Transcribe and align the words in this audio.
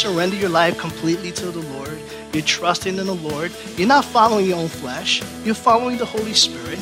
Surrender 0.00 0.36
your 0.36 0.48
life 0.48 0.78
completely 0.78 1.30
to 1.32 1.50
the 1.50 1.60
Lord, 1.74 1.98
you're 2.32 2.42
trusting 2.42 2.96
in 2.96 3.06
the 3.06 3.14
Lord, 3.14 3.52
you're 3.76 3.86
not 3.86 4.04
following 4.04 4.46
your 4.46 4.58
own 4.58 4.68
flesh, 4.68 5.22
you're 5.44 5.54
following 5.54 5.98
the 5.98 6.06
Holy 6.06 6.32
Spirit, 6.32 6.78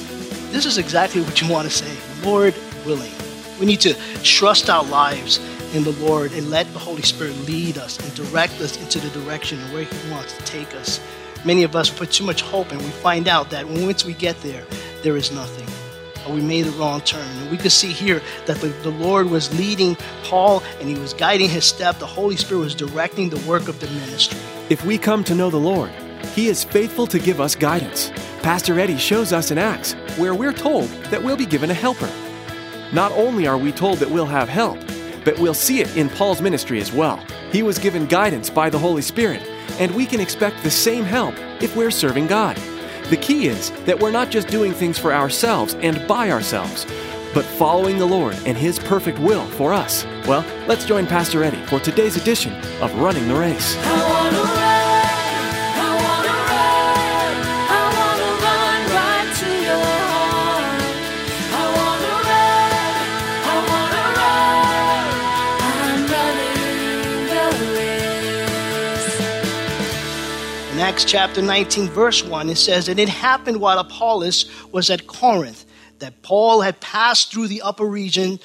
this 0.53 0.65
is 0.65 0.79
exactly 0.79 1.21
what 1.21 1.43
you 1.43 1.49
want 1.49 1.69
to 1.69 1.75
say. 1.75 1.95
Lord 2.25 2.55
willing. 2.87 3.13
We 3.59 3.67
need 3.67 3.81
to 3.81 3.95
trust 4.23 4.71
our 4.71 4.85
lives 4.85 5.39
in 5.75 5.85
the 5.85 5.93
Lord 5.93 6.33
and 6.33 6.49
let 6.49 6.73
the 6.73 6.79
Holy 6.79 7.03
Spirit 7.03 7.37
lead 7.47 7.77
us 7.77 7.99
and 7.99 8.15
direct 8.15 8.61
us 8.61 8.81
into 8.81 9.01
the 9.01 9.11
direction 9.21 9.59
where 9.73 9.83
He 9.83 10.11
wants 10.11 10.37
to 10.37 10.45
take 10.45 10.75
us. 10.75 11.01
Many 11.45 11.65
of 11.65 11.77
us 11.77 11.91
put 11.91 12.13
too 12.13 12.25
much 12.25 12.41
hope 12.41 12.71
and 12.71 12.81
we 12.81 12.89
find 12.89 13.29
out 13.29 13.51
that 13.51 13.67
once 13.67 14.05
we 14.05 14.15
get 14.15 14.41
there, 14.43 14.65
there 15.03 15.17
is 15.17 15.33
nothing 15.33 15.67
we 16.31 16.41
made 16.41 16.67
a 16.67 16.71
wrong 16.73 17.01
turn. 17.01 17.27
And 17.39 17.51
we 17.51 17.57
could 17.57 17.73
see 17.73 17.93
here 17.93 18.23
that 18.47 18.59
the, 18.59 18.69
the 18.69 18.91
Lord 18.91 19.31
was 19.31 19.57
leading 19.59 19.97
Paul 20.25 20.63
and 20.81 20.89
he 20.89 20.99
was 20.99 21.15
guiding 21.15 21.49
his 21.49 21.65
step. 21.65 21.99
The 21.99 22.07
Holy 22.07 22.37
Spirit 22.37 22.61
was 22.61 22.75
directing 22.75 23.31
the 23.31 23.49
work 23.49 23.69
of 23.69 23.81
the 23.81 23.87
ministry. 23.89 24.39
If 24.69 24.85
we 24.85 24.99
come 24.99 25.25
to 25.25 25.35
know 25.35 25.51
the 25.51 25.57
Lord, 25.57 25.91
he 26.35 26.49
is 26.49 26.65
faithful 26.65 27.07
to 27.09 27.19
give 27.19 27.41
us 27.41 27.55
guidance. 27.55 28.11
Pastor 28.43 28.79
Eddie 28.79 28.99
shows 28.99 29.33
us 29.33 29.51
in 29.51 29.59
Acts 29.59 29.95
where 30.17 30.35
we're 30.35 30.53
told 30.53 30.89
that 31.11 31.23
we'll 31.23 31.37
be 31.37 31.47
given 31.47 31.71
a 31.71 31.75
helper. 31.75 32.11
Not 32.93 33.13
only 33.13 33.47
are 33.47 33.59
we 33.59 33.73
told 33.73 33.99
that 33.99 34.11
we'll 34.11 34.27
have 34.27 34.49
help, 34.49 34.79
but 35.25 35.39
we'll 35.39 35.55
see 35.55 35.81
it 35.81 35.97
in 35.97 36.09
Paul's 36.09 36.41
ministry 36.41 36.81
as 36.81 36.93
well. 36.93 37.23
He 37.53 37.63
was 37.63 37.79
given 37.79 38.07
guidance 38.07 38.51
by 38.51 38.71
the 38.71 38.79
Holy 38.79 39.03
Spirit, 39.03 39.43
and 39.79 39.95
we 39.95 40.07
can 40.07 40.21
expect 40.21 40.63
the 40.63 40.71
same 40.71 41.05
help 41.05 41.35
if 41.61 41.77
we're 41.77 41.91
serving 41.91 42.27
God. 42.27 42.59
The 43.11 43.17
key 43.17 43.49
is 43.49 43.71
that 43.87 43.99
we're 43.99 44.11
not 44.11 44.31
just 44.31 44.49
doing 44.49 44.73
things 44.75 44.99
for 44.99 45.15
ourselves 45.15 45.75
and 45.77 46.07
by 46.07 46.31
ourselves, 46.31 46.85
but 47.33 47.43
following 47.43 47.97
the 47.97 48.05
Lord 48.05 48.37
and 48.45 48.57
His 48.57 48.79
perfect 48.79 49.19
will 49.19 49.47
for 49.53 49.73
us. 49.73 50.05
Well, 50.27 50.45
let's 50.67 50.85
join 50.85 51.07
Pastor 51.07 51.43
Eddie 51.43 51.65
for 51.67 51.81
today's 51.81 52.19
edition 52.19 52.53
of 52.83 52.95
Running 52.97 53.27
the 53.27 53.35
Race. 53.35 54.18
Acts 70.89 71.05
chapter 71.05 71.43
19, 71.43 71.89
verse 71.91 72.25
1, 72.25 72.49
it 72.49 72.57
says, 72.57 72.89
And 72.89 72.99
it 72.99 73.11
happened 73.11 73.61
while 73.61 73.79
Apollos 73.79 74.51
was 74.73 74.89
at 74.89 75.07
Corinth 75.07 75.67
that 75.99 76.23
Paul 76.23 76.63
had 76.63 76.81
passed 76.81 77.31
through 77.31 77.49
the 77.49 77.61
upper 77.61 77.85
region, 77.85 78.41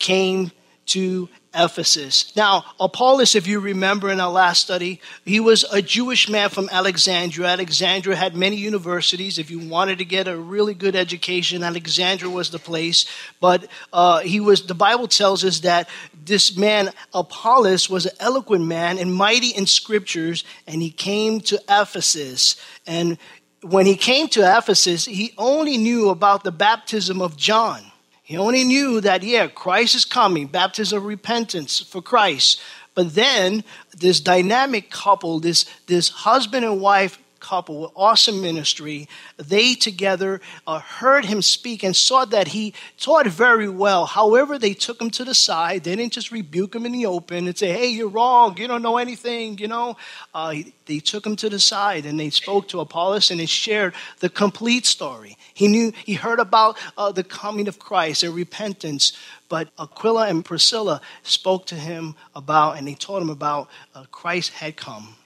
came 0.00 0.50
to 0.86 1.28
Ephesus. 1.54 2.34
Now, 2.34 2.64
Apollos, 2.80 3.36
if 3.36 3.46
you 3.46 3.60
remember 3.60 4.10
in 4.10 4.18
our 4.18 4.30
last 4.30 4.60
study, 4.60 5.00
he 5.24 5.38
was 5.38 5.64
a 5.72 5.80
Jewish 5.80 6.28
man 6.28 6.50
from 6.50 6.68
Alexandria. 6.72 7.46
Alexandria 7.46 8.16
had 8.16 8.34
many 8.34 8.56
universities. 8.56 9.38
If 9.38 9.50
you 9.50 9.60
wanted 9.60 9.98
to 9.98 10.04
get 10.04 10.26
a 10.26 10.36
really 10.36 10.74
good 10.74 10.96
education, 10.96 11.62
Alexandria 11.62 12.30
was 12.30 12.50
the 12.50 12.58
place. 12.58 13.06
But 13.40 13.68
uh, 13.92 14.20
he 14.20 14.40
was. 14.40 14.66
The 14.66 14.74
Bible 14.74 15.06
tells 15.06 15.44
us 15.44 15.60
that 15.60 15.88
this 16.24 16.56
man 16.56 16.90
Apollos 17.12 17.88
was 17.88 18.06
an 18.06 18.16
eloquent 18.20 18.64
man 18.64 18.98
and 18.98 19.14
mighty 19.14 19.48
in 19.48 19.66
scriptures, 19.66 20.44
and 20.66 20.80
he 20.82 20.90
came 20.90 21.40
to 21.42 21.60
Ephesus. 21.68 22.56
And 22.86 23.18
when 23.62 23.86
he 23.86 23.96
came 23.96 24.28
to 24.28 24.58
Ephesus, 24.58 25.04
he 25.04 25.34
only 25.38 25.76
knew 25.76 26.10
about 26.10 26.44
the 26.44 26.52
baptism 26.52 27.22
of 27.22 27.36
John. 27.36 27.82
He 28.22 28.38
only 28.38 28.64
knew 28.64 29.00
that, 29.02 29.22
yeah, 29.22 29.48
Christ 29.48 29.94
is 29.94 30.04
coming, 30.04 30.46
baptism 30.46 30.98
of 30.98 31.04
repentance 31.04 31.80
for 31.80 32.00
Christ. 32.00 32.60
But 32.94 33.14
then 33.14 33.64
this 33.96 34.20
dynamic 34.20 34.90
couple, 34.90 35.40
this, 35.40 35.66
this 35.86 36.08
husband 36.08 36.64
and 36.64 36.80
wife 36.80 37.18
couple 37.44 37.82
with 37.82 37.90
awesome 37.94 38.40
ministry, 38.40 39.08
they 39.36 39.74
together 39.74 40.40
uh, 40.66 40.78
heard 40.78 41.24
him 41.24 41.42
speak 41.42 41.82
and 41.84 41.94
saw 41.94 42.24
that 42.24 42.48
he 42.48 42.72
taught 42.98 43.26
very 43.26 43.68
well. 43.68 44.06
However, 44.06 44.58
they 44.58 44.74
took 44.74 45.00
him 45.00 45.10
to 45.10 45.24
the 45.24 45.34
side. 45.34 45.84
They 45.84 45.94
didn't 45.96 46.14
just 46.14 46.32
rebuke 46.32 46.74
him 46.74 46.86
in 46.86 46.92
the 46.92 47.06
open 47.06 47.46
and 47.46 47.56
say, 47.56 47.72
hey, 47.72 47.88
you're 47.88 48.08
wrong. 48.08 48.56
You 48.56 48.66
don't 48.66 48.82
know 48.82 48.96
anything, 48.96 49.58
you 49.58 49.68
know. 49.68 49.96
Uh, 50.32 50.54
they 50.86 51.00
took 51.00 51.24
him 51.26 51.36
to 51.36 51.48
the 51.50 51.60
side 51.60 52.06
and 52.06 52.18
they 52.18 52.30
spoke 52.30 52.68
to 52.68 52.80
Apollos 52.80 53.30
and 53.30 53.40
they 53.40 53.46
shared 53.46 53.94
the 54.20 54.28
complete 54.28 54.86
story. 54.86 55.36
He 55.52 55.68
knew, 55.68 55.92
he 56.04 56.14
heard 56.14 56.40
about 56.40 56.78
uh, 56.96 57.12
the 57.12 57.24
coming 57.24 57.68
of 57.68 57.78
Christ 57.78 58.22
and 58.22 58.34
repentance, 58.34 59.12
but 59.48 59.68
Aquila 59.78 60.28
and 60.28 60.44
Priscilla 60.44 61.00
spoke 61.22 61.66
to 61.66 61.74
him 61.74 62.14
about, 62.34 62.76
and 62.76 62.86
they 62.88 62.94
told 62.94 63.22
him 63.22 63.30
about 63.30 63.68
uh, 63.94 64.04
Christ 64.10 64.52
had 64.52 64.76
come. 64.76 65.16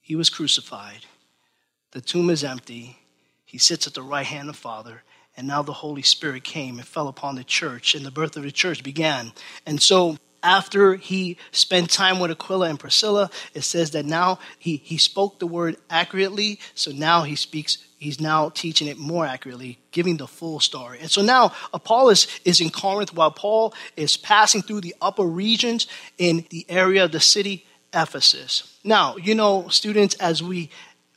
He 0.00 0.16
was 0.16 0.28
crucified. 0.28 1.06
The 1.92 2.00
tomb 2.00 2.30
is 2.30 2.44
empty. 2.44 2.98
He 3.44 3.58
sits 3.58 3.86
at 3.86 3.94
the 3.94 4.02
right 4.02 4.26
hand 4.26 4.48
of 4.48 4.56
Father. 4.56 5.02
And 5.36 5.46
now 5.46 5.62
the 5.62 5.72
Holy 5.72 6.02
Spirit 6.02 6.44
came 6.44 6.78
and 6.78 6.86
fell 6.86 7.08
upon 7.08 7.36
the 7.36 7.44
church, 7.44 7.94
and 7.94 8.04
the 8.04 8.10
birth 8.10 8.36
of 8.36 8.42
the 8.42 8.52
church 8.52 8.82
began. 8.82 9.32
And 9.64 9.80
so, 9.80 10.18
after 10.42 10.94
he 10.94 11.36
spent 11.52 11.90
time 11.90 12.18
with 12.18 12.30
Aquila 12.30 12.68
and 12.70 12.80
Priscilla, 12.80 13.30
it 13.54 13.62
says 13.62 13.90
that 13.90 14.06
now 14.06 14.38
he, 14.58 14.76
he 14.76 14.96
spoke 14.96 15.38
the 15.38 15.46
word 15.46 15.76
accurately. 15.90 16.58
So 16.74 16.92
now 16.92 17.24
he 17.24 17.36
speaks, 17.36 17.76
he's 17.98 18.20
now 18.20 18.48
teaching 18.48 18.88
it 18.88 18.96
more 18.96 19.26
accurately, 19.26 19.78
giving 19.90 20.16
the 20.16 20.26
full 20.26 20.58
story. 20.58 20.98
And 21.00 21.10
so 21.10 21.20
now 21.20 21.52
Apollos 21.74 22.26
is 22.46 22.60
in 22.60 22.70
Corinth 22.70 23.12
while 23.12 23.30
Paul 23.30 23.74
is 23.96 24.16
passing 24.16 24.62
through 24.62 24.80
the 24.80 24.94
upper 25.02 25.24
regions 25.24 25.86
in 26.16 26.46
the 26.48 26.64
area 26.70 27.04
of 27.04 27.12
the 27.12 27.20
city 27.20 27.66
Ephesus. 27.92 28.78
Now, 28.84 29.16
you 29.16 29.34
know, 29.34 29.68
students, 29.68 30.14
as 30.14 30.42
we 30.42 30.70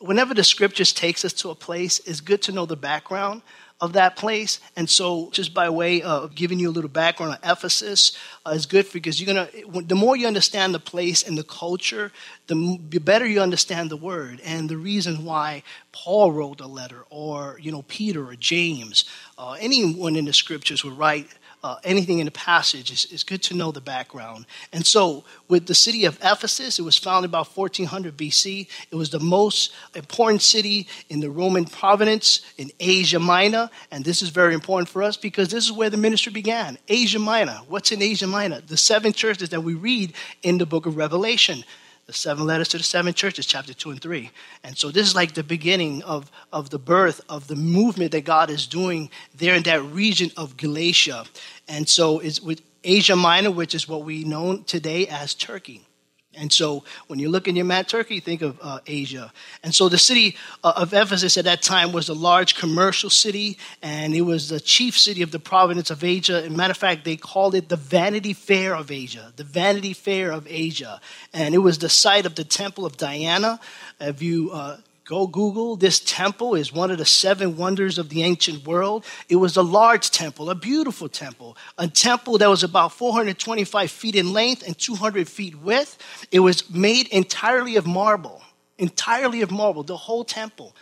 whenever 0.04 0.34
the 0.34 0.44
scriptures 0.44 0.92
takes 0.92 1.24
us 1.24 1.34
to 1.34 1.50
a 1.50 1.56
place, 1.56 2.00
it's 2.00 2.20
good 2.20 2.42
to 2.44 2.52
know 2.52 2.66
the 2.66 2.76
background 2.76 3.42
of 3.80 3.94
that 3.94 4.16
place. 4.16 4.60
And 4.76 4.90
so, 4.90 5.30
just 5.32 5.54
by 5.54 5.70
way 5.70 6.02
of 6.02 6.36
giving 6.36 6.60
you 6.60 6.70
a 6.70 6.72
little 6.72 6.90
background 6.90 7.34
on 7.34 7.52
Ephesus, 7.52 8.18
uh, 8.46 8.52
is 8.52 8.66
good 8.66 8.86
because 8.92 9.20
you're 9.20 9.34
gonna. 9.34 9.50
The 9.84 9.96
more 9.96 10.16
you 10.16 10.28
understand 10.28 10.74
the 10.74 10.80
place 10.80 11.24
and 11.24 11.38
the 11.38 11.44
culture, 11.44 12.12
the 12.48 12.78
better 13.02 13.26
you 13.26 13.42
understand 13.42 13.90
the 13.90 13.98
word 13.98 14.42
and 14.44 14.70
the 14.70 14.78
reason 14.78 15.26
why 15.26 15.64
Paul 15.92 16.32
wrote 16.32 16.60
a 16.60 16.68
letter, 16.68 17.06
or 17.10 17.58
you 17.62 17.72
know 17.72 17.84
Peter 17.84 18.28
or 18.28 18.36
James, 18.36 19.06
uh, 19.38 19.58
anyone 19.60 20.16
in 20.16 20.26
the 20.26 20.34
scriptures 20.34 20.84
would 20.84 20.98
write 20.98 21.28
uh, 21.64 21.78
anything 21.86 22.20
in 22.20 22.26
the 22.26 22.32
passage, 22.32 22.92
it's, 22.92 23.06
it's, 23.06 23.24
good 23.24 23.42
to 23.42 23.56
know 23.56 23.72
the 23.72 23.80
background. 23.80 24.46
And 24.74 24.86
so, 24.86 25.24
with 25.48 25.66
the 25.66 25.74
city 25.74 26.04
of 26.04 26.20
Ephesus, 26.22 26.78
it 26.78 26.82
was 26.82 26.98
founded 26.98 27.32
about 27.32 27.48
1400 27.56 28.18
BC. 28.18 28.68
It 28.92 28.96
was 28.96 29.12
the 29.12 29.20
most 29.22 29.74
important 29.96 30.42
city 30.42 30.88
in 31.10 31.22
the 31.22 31.30
Roman 31.30 31.64
province 31.64 32.42
in 32.58 32.70
Asia 32.82 33.20
Minor. 33.20 33.70
And 33.92 34.04
this 34.04 34.22
is 34.22 34.30
very 34.30 34.54
important 34.54 34.90
for 34.90 35.02
us 35.02 35.16
because 35.16 35.48
this 35.50 35.64
is 35.64 35.72
where 35.72 35.90
the 35.90 35.96
ministry 35.96 36.34
began. 36.34 36.78
Asia 36.90 37.20
Minor. 37.20 37.62
What's 37.70 37.94
in 37.94 38.02
Asia 38.02 38.28
Minor? 38.28 38.60
The 38.60 38.78
seven 38.78 39.14
churches 39.14 39.50
that 39.50 39.62
we 39.62 39.74
read 39.74 40.14
in 40.42 40.58
the 40.58 40.66
book 40.66 40.86
of 40.86 40.98
Revelation 40.98 41.64
the 42.06 42.14
seven 42.14 42.46
letters 42.46 42.68
to 42.70 42.78
the 42.78 42.84
seven 42.84 43.14
churches, 43.14 43.46
chapter 43.46 43.74
2 43.74 43.92
and 43.92 44.02
3. 44.02 44.30
And 44.64 44.78
so 44.78 44.92
this 44.92 45.08
is 45.08 45.16
like 45.16 45.34
the 45.34 45.44
beginning 45.44 46.04
of, 46.04 46.30
of 46.52 46.70
the 46.70 46.80
birth 46.80 47.22
of 47.30 47.48
the 47.48 47.56
movement 47.56 48.12
that 48.12 48.26
God 48.26 48.50
is 48.50 48.68
doing 48.68 49.10
there 49.36 49.56
in 49.56 49.64
that 49.64 49.84
region 49.84 50.32
of 50.36 50.58
Galatia. 50.58 51.26
And 51.68 51.88
so 51.88 52.20
it's 52.20 52.42
with 52.42 52.62
Asia 52.84 53.16
Minor, 53.16 53.52
which 53.52 53.74
is 53.74 53.88
what 53.88 54.04
we 54.04 54.26
know 54.26 54.58
today 54.58 55.08
as 55.08 55.34
Turkey. 55.34 55.88
And 56.36 56.52
so 56.52 56.84
when 57.08 57.20
you 57.20 57.30
look 57.30 57.48
in 57.48 57.56
your 57.56 57.66
map, 57.66 57.88
Turkey, 57.88 58.20
think 58.20 58.42
of 58.42 58.58
uh, 58.62 58.80
Asia. 58.88 59.32
And 59.64 59.74
so 59.74 59.88
the 59.88 59.98
city 59.98 60.36
uh, 60.64 60.74
of 60.76 60.94
Ephesus 60.94 61.38
at 61.38 61.46
that 61.46 61.62
time 61.62 61.92
was 61.92 62.10
a 62.10 62.14
large 62.14 62.56
commercial 62.56 63.10
city, 63.10 63.58
and 63.82 64.16
it 64.16 64.22
was 64.22 64.50
the 64.50 64.60
chief 64.60 64.98
city 64.98 65.22
of 65.22 65.32
the 65.32 65.40
province 65.40 65.92
of 65.92 66.04
Asia. 66.04 66.44
And 66.44 66.58
matter 66.58 66.72
of 66.72 66.78
fact, 66.78 67.06
they 67.06 67.18
called 67.18 67.56
it 67.56 67.70
the 67.70 67.76
Vanity 67.76 68.34
Fair 68.34 68.76
of 68.76 68.92
Asia, 68.92 69.32
the 69.36 69.44
Vanity 69.44 69.94
Fair 69.94 70.32
of 70.32 70.48
Asia. 70.50 71.00
And 71.34 71.54
it 71.54 71.60
was 71.60 71.78
the 71.78 71.90
site 71.90 72.26
of 72.26 72.36
the 72.36 72.44
temple 72.44 72.86
of 72.86 72.98
Diana. 72.98 73.60
If 74.00 74.22
you 74.22 74.52
uh, 74.52 74.78
Go 75.06 75.28
Google. 75.28 75.76
This 75.76 76.00
temple 76.00 76.56
is 76.56 76.72
one 76.72 76.90
of 76.90 76.98
the 76.98 77.06
seven 77.06 77.58
wonders 77.58 77.98
of 77.98 78.08
the 78.08 78.24
ancient 78.24 78.66
world. 78.66 79.04
It 79.28 79.36
was 79.36 79.58
a 79.58 79.62
large 79.62 80.12
temple, 80.12 80.50
a 80.50 80.56
beautiful 80.56 81.10
temple, 81.10 81.58
a 81.78 81.90
temple 81.90 82.38
that 82.38 82.50
was 82.50 82.64
about 82.64 82.94
425 82.94 83.92
feet 83.92 84.16
in 84.16 84.32
length 84.32 84.66
and 84.66 84.78
200 84.78 85.28
feet 85.28 85.60
width. 85.60 85.98
It 86.32 86.40
was 86.40 86.70
made 86.70 87.10
entirely 87.10 87.76
of 87.76 87.86
marble, 87.86 88.42
entirely 88.78 89.42
of 89.42 89.52
marble, 89.52 89.84
the 89.84 89.98
whole 89.98 90.24
temple. 90.24 90.74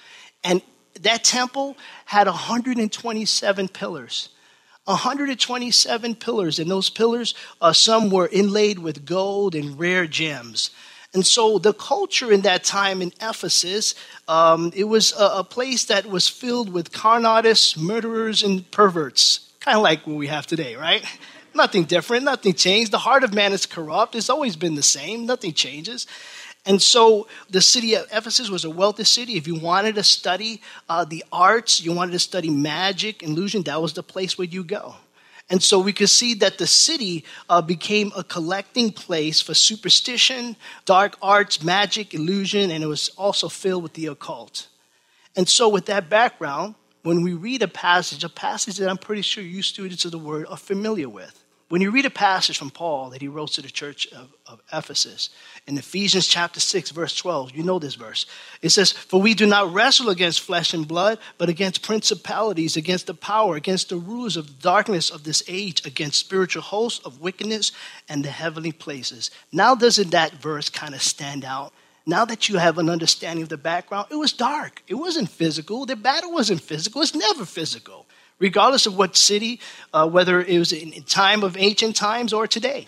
And 0.43 0.61
that 0.99 1.23
temple 1.23 1.75
had 2.05 2.27
127 2.27 3.67
pillars. 3.69 4.29
127 4.85 6.15
pillars, 6.15 6.59
and 6.59 6.69
those 6.69 6.89
pillars, 6.89 7.33
uh, 7.61 7.71
some 7.71 8.09
were 8.09 8.27
inlaid 8.27 8.79
with 8.79 9.05
gold 9.05 9.55
and 9.55 9.79
rare 9.79 10.05
gems. 10.05 10.71
And 11.13 11.25
so 11.25 11.57
the 11.57 11.73
culture 11.73 12.31
in 12.31 12.41
that 12.41 12.63
time 12.63 13.01
in 13.01 13.11
Ephesus, 13.21 13.95
um, 14.29 14.71
it 14.73 14.85
was 14.85 15.11
a, 15.13 15.39
a, 15.39 15.43
place 15.43 15.85
that 15.85 16.05
was 16.05 16.29
filled 16.29 16.71
with 16.71 16.93
con 16.93 17.25
artists, 17.25 17.75
murderers, 17.75 18.43
and 18.43 18.69
perverts, 18.71 19.51
kind 19.59 19.75
of 19.75 19.83
like 19.83 20.07
what 20.07 20.15
we 20.15 20.27
have 20.27 20.47
today, 20.47 20.75
right? 20.75 21.03
Nothing 21.53 21.83
different, 21.83 22.23
nothing 22.23 22.53
changed. 22.53 22.93
The 22.93 22.97
heart 22.97 23.25
of 23.25 23.33
man 23.33 23.51
is 23.51 23.65
corrupt. 23.65 24.15
It's 24.15 24.29
always 24.29 24.55
been 24.55 24.75
the 24.75 24.81
same, 24.81 25.25
nothing 25.25 25.51
changes. 25.51 26.07
And 26.65 26.81
so 26.81 27.27
the 27.49 27.59
city 27.59 27.95
of 27.95 28.05
Ephesus 28.05 28.49
was 28.49 28.63
a 28.63 28.69
wealthy 28.69 29.03
city. 29.03 29.35
If 29.35 29.47
you 29.47 29.55
wanted 29.55 29.95
to 29.95 30.03
study 30.03 30.61
uh, 30.87 31.03
the 31.03 31.25
arts, 31.29 31.81
you 31.83 31.91
wanted 31.91 32.13
to 32.13 32.19
study 32.19 32.49
magic, 32.49 33.21
illusion, 33.21 33.63
that 33.63 33.81
was 33.81 33.91
the 33.91 34.03
place 34.03 34.37
where 34.37 34.47
you 34.47 34.63
go. 34.63 34.95
And 35.51 35.61
so 35.61 35.79
we 35.79 35.91
could 35.91 36.09
see 36.09 36.33
that 36.35 36.57
the 36.57 36.65
city 36.65 37.25
uh, 37.49 37.61
became 37.61 38.13
a 38.15 38.23
collecting 38.23 38.89
place 38.89 39.41
for 39.41 39.53
superstition, 39.53 40.55
dark 40.85 41.17
arts, 41.21 41.61
magic, 41.61 42.13
illusion, 42.13 42.71
and 42.71 42.81
it 42.81 42.87
was 42.87 43.09
also 43.17 43.49
filled 43.49 43.83
with 43.83 43.93
the 43.93 44.05
occult. 44.07 44.69
And 45.35 45.49
so, 45.49 45.67
with 45.67 45.87
that 45.87 46.09
background, 46.09 46.75
when 47.03 47.21
we 47.21 47.33
read 47.33 47.61
a 47.63 47.67
passage, 47.67 48.23
a 48.23 48.29
passage 48.29 48.77
that 48.77 48.89
I'm 48.89 48.97
pretty 48.97 49.23
sure 49.23 49.43
you 49.43 49.61
students 49.61 50.05
of 50.05 50.11
the 50.11 50.19
word 50.19 50.45
are 50.49 50.55
familiar 50.55 51.09
with, 51.09 51.40
when 51.71 51.79
you 51.79 51.89
read 51.89 52.05
a 52.05 52.09
passage 52.09 52.57
from 52.57 52.69
Paul 52.69 53.11
that 53.11 53.21
he 53.21 53.29
wrote 53.29 53.51
to 53.51 53.61
the 53.61 53.69
church 53.69 54.05
of, 54.11 54.27
of, 54.45 54.61
Ephesus 54.73 55.29
in 55.65 55.77
Ephesians 55.77 56.27
chapter 56.27 56.59
6, 56.59 56.91
verse 56.91 57.15
12, 57.15 57.55
you 57.55 57.63
know 57.63 57.79
this 57.79 57.95
verse. 57.95 58.25
It 58.61 58.71
says, 58.71 58.91
For 58.91 59.21
we 59.21 59.33
do 59.33 59.45
not 59.45 59.73
wrestle 59.73 60.09
against 60.09 60.41
flesh 60.41 60.73
and 60.73 60.85
blood, 60.85 61.17
but 61.37 61.47
against 61.47 61.81
principalities, 61.81 62.75
against 62.75 63.07
the 63.07 63.13
power, 63.13 63.55
against 63.55 63.87
the 63.87 63.95
rulers 63.95 64.35
of 64.35 64.47
the 64.47 64.61
darkness 64.61 65.09
of 65.09 65.23
this 65.23 65.43
age, 65.47 65.85
against 65.85 66.19
spiritual 66.19 66.61
hosts 66.61 67.05
of 67.05 67.21
wickedness 67.21 67.71
and 68.09 68.25
the 68.25 68.31
heavenly 68.31 68.73
places. 68.73 69.31
Now, 69.53 69.73
doesn't 69.73 70.11
that 70.11 70.33
verse 70.33 70.69
kind 70.69 70.93
of 70.93 71.01
stand 71.01 71.45
out? 71.45 71.71
Now 72.05 72.25
that 72.25 72.49
you 72.49 72.57
have 72.57 72.79
an 72.79 72.89
understanding 72.89 73.43
of 73.43 73.49
the 73.49 73.55
background, 73.55 74.07
it 74.11 74.15
was 74.15 74.33
dark. 74.33 74.83
It 74.89 74.95
wasn't 74.95 75.29
physical. 75.29 75.85
The 75.85 75.95
battle 75.95 76.33
wasn't 76.33 76.59
physical. 76.59 77.01
It's 77.01 77.15
never 77.15 77.45
physical 77.45 78.07
regardless 78.41 78.87
of 78.87 78.97
what 78.97 79.15
city, 79.15 79.61
uh, 79.93 80.09
whether 80.09 80.41
it 80.41 80.57
was 80.57 80.73
in 80.73 80.91
time 81.03 81.43
of 81.43 81.55
ancient 81.55 81.95
times 81.95 82.33
or 82.33 82.47
today. 82.47 82.87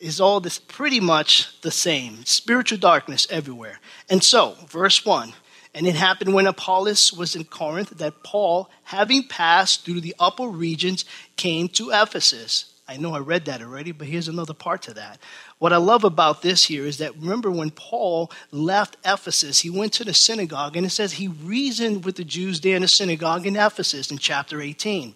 Is 0.00 0.20
all 0.20 0.40
this 0.40 0.58
pretty 0.58 1.00
much 1.00 1.60
the 1.62 1.70
same? 1.70 2.24
Spiritual 2.26 2.78
darkness 2.78 3.26
everywhere. 3.30 3.78
And 4.10 4.22
so, 4.22 4.56
verse 4.68 5.06
1 5.06 5.32
And 5.72 5.86
it 5.86 5.94
happened 5.94 6.34
when 6.34 6.48
Apollos 6.48 7.12
was 7.12 7.36
in 7.36 7.44
Corinth 7.44 7.90
that 7.90 8.24
Paul, 8.24 8.68
having 8.82 9.28
passed 9.28 9.84
through 9.84 10.00
the 10.00 10.16
upper 10.18 10.48
regions, 10.48 11.04
came 11.36 11.68
to 11.68 11.90
Ephesus. 11.90 12.73
I 12.86 12.98
know 12.98 13.14
I 13.14 13.20
read 13.20 13.46
that 13.46 13.62
already, 13.62 13.92
but 13.92 14.06
here's 14.06 14.28
another 14.28 14.52
part 14.52 14.82
to 14.82 14.94
that. 14.94 15.18
What 15.58 15.72
I 15.72 15.78
love 15.78 16.04
about 16.04 16.42
this 16.42 16.64
here 16.64 16.84
is 16.84 16.98
that 16.98 17.16
remember 17.16 17.50
when 17.50 17.70
Paul 17.70 18.30
left 18.50 18.98
Ephesus, 19.04 19.60
he 19.60 19.70
went 19.70 19.94
to 19.94 20.04
the 20.04 20.12
synagogue 20.12 20.76
and 20.76 20.84
it 20.84 20.90
says 20.90 21.14
he 21.14 21.28
reasoned 21.28 22.04
with 22.04 22.16
the 22.16 22.24
Jews 22.24 22.60
there 22.60 22.76
in 22.76 22.82
the 22.82 22.88
synagogue 22.88 23.46
in 23.46 23.56
Ephesus 23.56 24.10
in 24.10 24.18
chapter 24.18 24.60
18. 24.60 25.14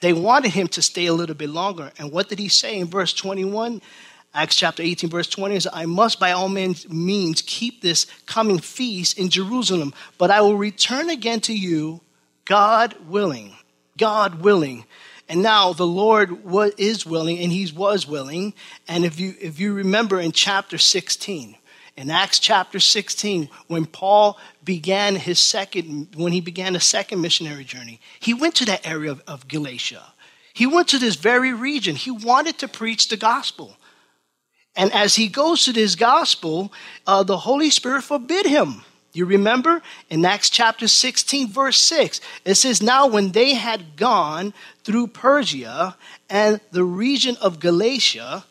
They 0.00 0.12
wanted 0.12 0.52
him 0.52 0.66
to 0.68 0.82
stay 0.82 1.06
a 1.06 1.14
little 1.14 1.36
bit 1.36 1.48
longer. 1.48 1.92
And 1.98 2.10
what 2.10 2.28
did 2.28 2.40
he 2.40 2.48
say 2.48 2.78
in 2.78 2.88
verse 2.88 3.12
21? 3.12 3.80
Acts 4.34 4.56
chapter 4.56 4.82
18, 4.82 5.08
verse 5.08 5.28
20 5.28 5.54
is, 5.54 5.68
I 5.72 5.86
must 5.86 6.20
by 6.20 6.32
all 6.32 6.50
means 6.50 7.42
keep 7.46 7.80
this 7.80 8.04
coming 8.26 8.58
feast 8.58 9.18
in 9.18 9.30
Jerusalem, 9.30 9.94
but 10.18 10.30
I 10.30 10.42
will 10.42 10.58
return 10.58 11.08
again 11.08 11.40
to 11.42 11.56
you, 11.56 12.02
God 12.44 12.94
willing. 13.08 13.54
God 13.96 14.42
willing. 14.42 14.84
And 15.28 15.42
now 15.42 15.72
the 15.72 15.86
Lord 15.86 16.38
is 16.78 17.04
willing, 17.04 17.38
and 17.38 17.52
He 17.52 17.70
was 17.72 18.06
willing. 18.06 18.54
And 18.86 19.04
if 19.04 19.18
you, 19.18 19.34
if 19.40 19.58
you 19.58 19.74
remember 19.74 20.20
in 20.20 20.32
chapter 20.32 20.78
16, 20.78 21.56
in 21.96 22.10
Acts 22.10 22.38
chapter 22.38 22.78
16, 22.78 23.48
when 23.68 23.86
Paul 23.86 24.38
began 24.62 25.16
his 25.16 25.38
second, 25.38 26.08
when 26.14 26.32
he 26.32 26.42
began 26.42 26.76
a 26.76 26.80
second 26.80 27.22
missionary 27.22 27.64
journey, 27.64 28.00
he 28.20 28.34
went 28.34 28.54
to 28.56 28.66
that 28.66 28.86
area 28.86 29.12
of, 29.12 29.22
of 29.26 29.48
Galatia. 29.48 30.02
He 30.52 30.66
went 30.66 30.88
to 30.88 30.98
this 30.98 31.16
very 31.16 31.54
region. 31.54 31.96
He 31.96 32.10
wanted 32.10 32.58
to 32.58 32.68
preach 32.68 33.08
the 33.08 33.16
gospel. 33.16 33.76
And 34.76 34.92
as 34.92 35.16
he 35.16 35.28
goes 35.28 35.64
to 35.64 35.72
this 35.72 35.94
gospel, 35.94 36.70
uh, 37.06 37.22
the 37.22 37.38
Holy 37.38 37.70
Spirit 37.70 38.02
forbid 38.04 38.44
him. 38.44 38.82
You 39.16 39.24
remember 39.24 39.80
in 40.10 40.22
Acts 40.26 40.50
chapter 40.50 40.86
16, 40.86 41.48
verse 41.48 41.78
6, 41.78 42.20
it 42.44 42.56
says, 42.56 42.82
Now 42.82 43.06
when 43.06 43.32
they 43.32 43.54
had 43.54 43.96
gone 43.96 44.52
through 44.84 45.06
Phrygia 45.06 45.96
and 46.28 46.60
the 46.70 46.84
region 46.84 47.38
of 47.40 47.58
Galatia, 47.58 48.44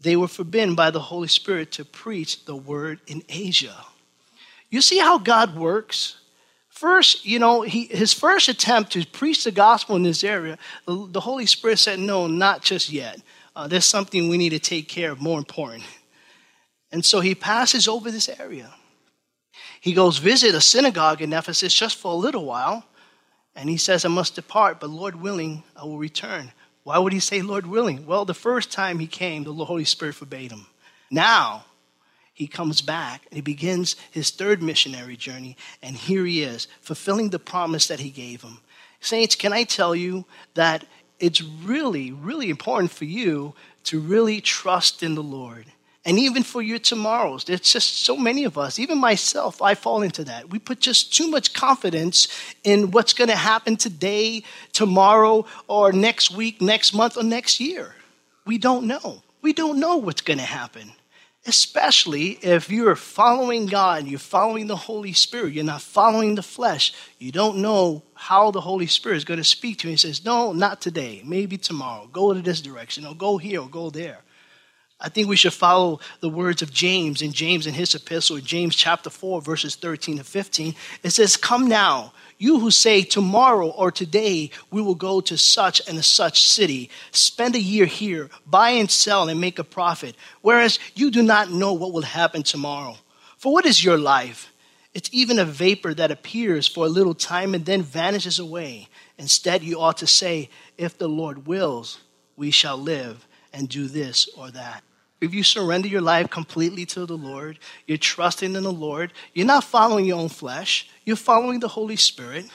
they 0.00 0.14
were 0.14 0.28
forbidden 0.28 0.76
by 0.76 0.92
the 0.92 1.00
Holy 1.00 1.26
Spirit 1.26 1.72
to 1.72 1.84
preach 1.84 2.44
the 2.44 2.54
word 2.54 3.00
in 3.08 3.24
Asia. 3.28 3.84
You 4.70 4.80
see 4.80 4.98
how 4.98 5.18
God 5.18 5.56
works? 5.56 6.20
First, 6.68 7.26
you 7.26 7.40
know, 7.40 7.62
he, 7.62 7.86
his 7.86 8.12
first 8.12 8.48
attempt 8.48 8.92
to 8.92 9.04
preach 9.04 9.42
the 9.42 9.50
gospel 9.50 9.96
in 9.96 10.04
this 10.04 10.22
area, 10.22 10.56
the, 10.86 11.20
Holy 11.20 11.46
Spirit 11.46 11.80
said, 11.80 11.98
No, 11.98 12.28
not 12.28 12.62
just 12.62 12.90
yet. 12.92 13.20
Uh, 13.56 13.66
there's 13.66 13.86
something 13.86 14.28
we 14.28 14.38
need 14.38 14.50
to 14.50 14.60
take 14.60 14.86
care 14.86 15.10
of 15.10 15.20
more 15.20 15.36
important. 15.36 15.82
And 16.92 17.04
so 17.04 17.18
he 17.18 17.34
passes 17.34 17.88
over 17.88 18.12
this 18.12 18.28
area. 18.28 18.70
He 19.80 19.94
goes 19.94 20.18
visit 20.18 20.54
a 20.54 20.60
synagogue 20.60 21.22
in 21.22 21.32
Ephesus 21.32 21.74
just 21.74 21.96
for 21.96 22.12
a 22.12 22.16
little 22.16 22.44
while, 22.44 22.84
and 23.56 23.68
he 23.68 23.78
says, 23.78 24.04
I 24.04 24.08
must 24.08 24.34
depart, 24.34 24.78
but 24.78 24.90
Lord 24.90 25.16
willing, 25.16 25.64
I 25.74 25.84
will 25.84 25.98
return. 25.98 26.52
Why 26.84 26.98
would 26.98 27.12
he 27.12 27.20
say, 27.20 27.42
Lord 27.42 27.66
willing? 27.66 28.06
Well, 28.06 28.24
the 28.24 28.34
first 28.34 28.70
time 28.70 28.98
he 28.98 29.06
came, 29.06 29.44
the 29.44 29.52
Holy 29.52 29.84
Spirit 29.84 30.14
forbade 30.14 30.52
him. 30.52 30.66
Now, 31.10 31.64
he 32.32 32.46
comes 32.46 32.80
back 32.80 33.26
and 33.26 33.34
he 33.34 33.42
begins 33.42 33.96
his 34.10 34.30
third 34.30 34.62
missionary 34.62 35.16
journey, 35.16 35.56
and 35.82 35.96
here 35.96 36.24
he 36.24 36.42
is, 36.42 36.68
fulfilling 36.80 37.30
the 37.30 37.38
promise 37.38 37.86
that 37.88 38.00
he 38.00 38.10
gave 38.10 38.42
him. 38.42 38.58
Saints, 39.00 39.34
can 39.34 39.52
I 39.52 39.64
tell 39.64 39.94
you 39.94 40.24
that 40.54 40.84
it's 41.18 41.42
really, 41.42 42.12
really 42.12 42.50
important 42.50 42.90
for 42.90 43.04
you 43.04 43.54
to 43.84 44.00
really 44.00 44.40
trust 44.40 45.02
in 45.02 45.14
the 45.14 45.22
Lord 45.22 45.66
and 46.04 46.18
even 46.18 46.42
for 46.42 46.62
your 46.62 46.78
tomorrows. 46.78 47.44
There's 47.44 47.60
just 47.60 48.04
so 48.04 48.16
many 48.16 48.44
of 48.44 48.56
us, 48.56 48.78
even 48.78 48.98
myself, 48.98 49.60
I 49.60 49.74
fall 49.74 50.02
into 50.02 50.24
that. 50.24 50.50
We 50.50 50.58
put 50.58 50.80
just 50.80 51.14
too 51.14 51.28
much 51.28 51.52
confidence 51.52 52.28
in 52.64 52.90
what's 52.90 53.12
going 53.12 53.28
to 53.28 53.36
happen 53.36 53.76
today, 53.76 54.42
tomorrow, 54.72 55.44
or 55.68 55.92
next 55.92 56.30
week, 56.30 56.60
next 56.60 56.94
month, 56.94 57.16
or 57.16 57.22
next 57.22 57.60
year. 57.60 57.94
We 58.46 58.56
don't 58.56 58.86
know. 58.86 59.22
We 59.42 59.52
don't 59.52 59.78
know 59.78 59.96
what's 59.96 60.22
going 60.22 60.38
to 60.38 60.44
happen. 60.44 60.92
Especially 61.46 62.32
if 62.42 62.68
you're 62.70 62.96
following 62.96 63.64
God, 63.64 64.06
you're 64.06 64.18
following 64.18 64.66
the 64.66 64.76
Holy 64.76 65.14
Spirit, 65.14 65.54
you're 65.54 65.64
not 65.64 65.80
following 65.80 66.34
the 66.34 66.42
flesh. 66.42 66.92
You 67.18 67.32
don't 67.32 67.58
know 67.58 68.02
how 68.14 68.50
the 68.50 68.60
Holy 68.60 68.86
Spirit 68.86 69.16
is 69.16 69.24
going 69.24 69.40
to 69.40 69.44
speak 69.44 69.78
to 69.78 69.88
you. 69.88 69.92
He 69.92 69.96
says, 69.96 70.22
No, 70.22 70.52
not 70.52 70.82
today, 70.82 71.22
maybe 71.24 71.56
tomorrow. 71.56 72.08
Go 72.12 72.34
to 72.34 72.42
this 72.42 72.60
direction, 72.60 73.06
or 73.06 73.14
go 73.14 73.38
here, 73.38 73.62
or 73.62 73.68
go 73.68 73.88
there. 73.88 74.18
I 75.02 75.08
think 75.08 75.28
we 75.28 75.36
should 75.36 75.54
follow 75.54 76.00
the 76.20 76.28
words 76.28 76.60
of 76.60 76.72
James 76.72 77.22
in 77.22 77.32
James 77.32 77.66
in 77.66 77.72
his 77.72 77.94
epistle, 77.94 78.38
James 78.38 78.76
chapter 78.76 79.08
4, 79.08 79.40
verses 79.40 79.74
13 79.74 80.18
to 80.18 80.24
15. 80.24 80.74
It 81.02 81.10
says, 81.10 81.38
Come 81.38 81.68
now, 81.68 82.12
you 82.36 82.58
who 82.58 82.70
say, 82.70 83.02
Tomorrow 83.02 83.68
or 83.68 83.90
today 83.90 84.50
we 84.70 84.82
will 84.82 84.94
go 84.94 85.22
to 85.22 85.38
such 85.38 85.80
and 85.88 86.04
such 86.04 86.46
city, 86.46 86.90
spend 87.12 87.54
a 87.54 87.60
year 87.60 87.86
here, 87.86 88.28
buy 88.46 88.70
and 88.70 88.90
sell 88.90 89.30
and 89.30 89.40
make 89.40 89.58
a 89.58 89.64
profit, 89.64 90.14
whereas 90.42 90.78
you 90.94 91.10
do 91.10 91.22
not 91.22 91.50
know 91.50 91.72
what 91.72 91.92
will 91.92 92.02
happen 92.02 92.42
tomorrow. 92.42 92.96
For 93.38 93.54
what 93.54 93.64
is 93.64 93.82
your 93.82 93.96
life? 93.96 94.52
It's 94.92 95.08
even 95.12 95.38
a 95.38 95.46
vapor 95.46 95.94
that 95.94 96.10
appears 96.10 96.68
for 96.68 96.84
a 96.84 96.90
little 96.90 97.14
time 97.14 97.54
and 97.54 97.64
then 97.64 97.80
vanishes 97.80 98.38
away. 98.38 98.88
Instead, 99.16 99.62
you 99.62 99.80
ought 99.80 99.96
to 99.98 100.06
say, 100.06 100.50
If 100.76 100.98
the 100.98 101.08
Lord 101.08 101.46
wills, 101.46 102.00
we 102.36 102.50
shall 102.50 102.76
live 102.76 103.26
and 103.50 103.66
do 103.66 103.86
this 103.86 104.28
or 104.36 104.50
that 104.50 104.82
if 105.20 105.34
you 105.34 105.42
surrender 105.42 105.88
your 105.88 106.00
life 106.00 106.30
completely 106.30 106.86
to 106.86 107.06
the 107.06 107.16
Lord, 107.16 107.58
you're 107.86 107.98
trusting 107.98 108.54
in 108.54 108.62
the 108.62 108.72
Lord, 108.72 109.12
you're 109.34 109.46
not 109.46 109.64
following 109.64 110.04
your 110.04 110.18
own 110.18 110.28
flesh, 110.28 110.88
you're 111.04 111.16
following 111.16 111.60
the 111.60 111.68
Holy 111.68 111.96
Spirit, 111.96 112.46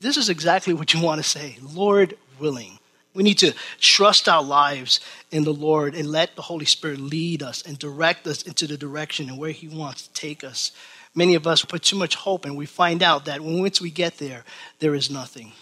this 0.00 0.16
is 0.16 0.28
exactly 0.28 0.74
what 0.74 0.92
you 0.92 1.00
want 1.00 1.22
to 1.22 1.28
say 1.28 1.56
Lord 1.62 2.16
willing. 2.38 2.78
We 3.14 3.22
need 3.22 3.38
to 3.38 3.54
trust 3.78 4.28
our 4.28 4.42
lives 4.42 5.00
in 5.30 5.44
the 5.44 5.52
Lord 5.52 5.94
and 5.94 6.10
let 6.10 6.34
the 6.34 6.42
Holy 6.42 6.64
Spirit 6.64 6.98
lead 6.98 7.42
us 7.42 7.62
and 7.62 7.78
direct 7.78 8.26
us 8.26 8.42
into 8.42 8.66
the 8.66 8.76
direction 8.76 9.28
and 9.28 9.38
where 9.38 9.52
He 9.52 9.68
wants 9.68 10.08
to 10.08 10.12
take 10.12 10.42
us. 10.42 10.72
many 11.14 11.36
of 11.36 11.46
us 11.46 11.64
put 11.64 11.82
too 11.82 11.96
much 11.96 12.16
hope 12.16 12.44
and 12.44 12.56
we 12.56 12.66
find 12.66 13.02
out 13.02 13.26
that 13.26 13.40
once 13.40 13.80
we 13.80 13.90
get 13.90 14.18
there, 14.18 14.44
there 14.80 14.94
is 14.96 15.10
nothing. 15.10 15.52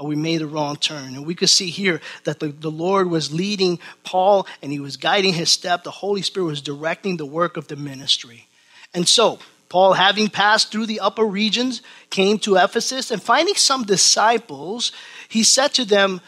We 0.00 0.14
made 0.14 0.42
a 0.42 0.46
wrong 0.46 0.76
turn. 0.76 1.16
And 1.16 1.26
we 1.26 1.34
could 1.34 1.48
see 1.48 1.70
here 1.70 2.00
that 2.24 2.38
the, 2.38 2.48
the 2.48 2.70
Lord 2.70 3.10
was 3.10 3.32
leading 3.32 3.80
Paul 4.04 4.46
and 4.62 4.70
he 4.70 4.78
was 4.78 4.96
guiding 4.96 5.34
his 5.34 5.50
step. 5.50 5.82
The 5.82 5.90
Holy 5.90 6.22
Spirit 6.22 6.46
was 6.46 6.60
directing 6.60 7.16
the 7.16 7.26
work 7.26 7.56
of 7.56 7.66
the 7.66 7.76
ministry. 7.76 8.46
And 8.94 9.08
so, 9.08 9.40
Paul, 9.68 9.94
having 9.94 10.28
passed 10.28 10.70
through 10.70 10.86
the 10.86 11.00
upper 11.00 11.24
regions, 11.24 11.82
came 12.10 12.38
to 12.40 12.56
Ephesus 12.56 13.10
and 13.10 13.22
finding 13.22 13.56
some 13.56 13.84
disciples, 13.84 14.92
he 15.28 15.42
said 15.42 15.74
to 15.74 15.84
them, 15.84 16.20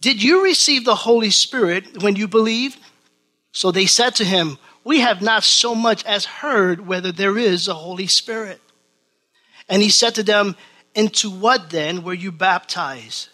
Did 0.00 0.22
you 0.22 0.44
receive 0.44 0.84
the 0.84 0.94
Holy 0.94 1.30
Spirit 1.30 2.02
when 2.02 2.16
you 2.16 2.28
believed? 2.28 2.78
So 3.52 3.72
they 3.72 3.86
said 3.86 4.14
to 4.16 4.24
him, 4.24 4.58
We 4.84 5.00
have 5.00 5.20
not 5.20 5.44
so 5.44 5.74
much 5.74 6.04
as 6.04 6.24
heard 6.24 6.86
whether 6.86 7.12
there 7.12 7.36
is 7.36 7.68
a 7.68 7.74
Holy 7.74 8.06
Spirit. 8.06 8.60
And 9.68 9.82
he 9.82 9.90
said 9.90 10.14
to 10.14 10.22
them, 10.22 10.56
Into 10.94 11.30
what 11.30 11.70
then 11.70 12.02
were 12.02 12.14
you 12.14 12.32
baptized? 12.32 13.28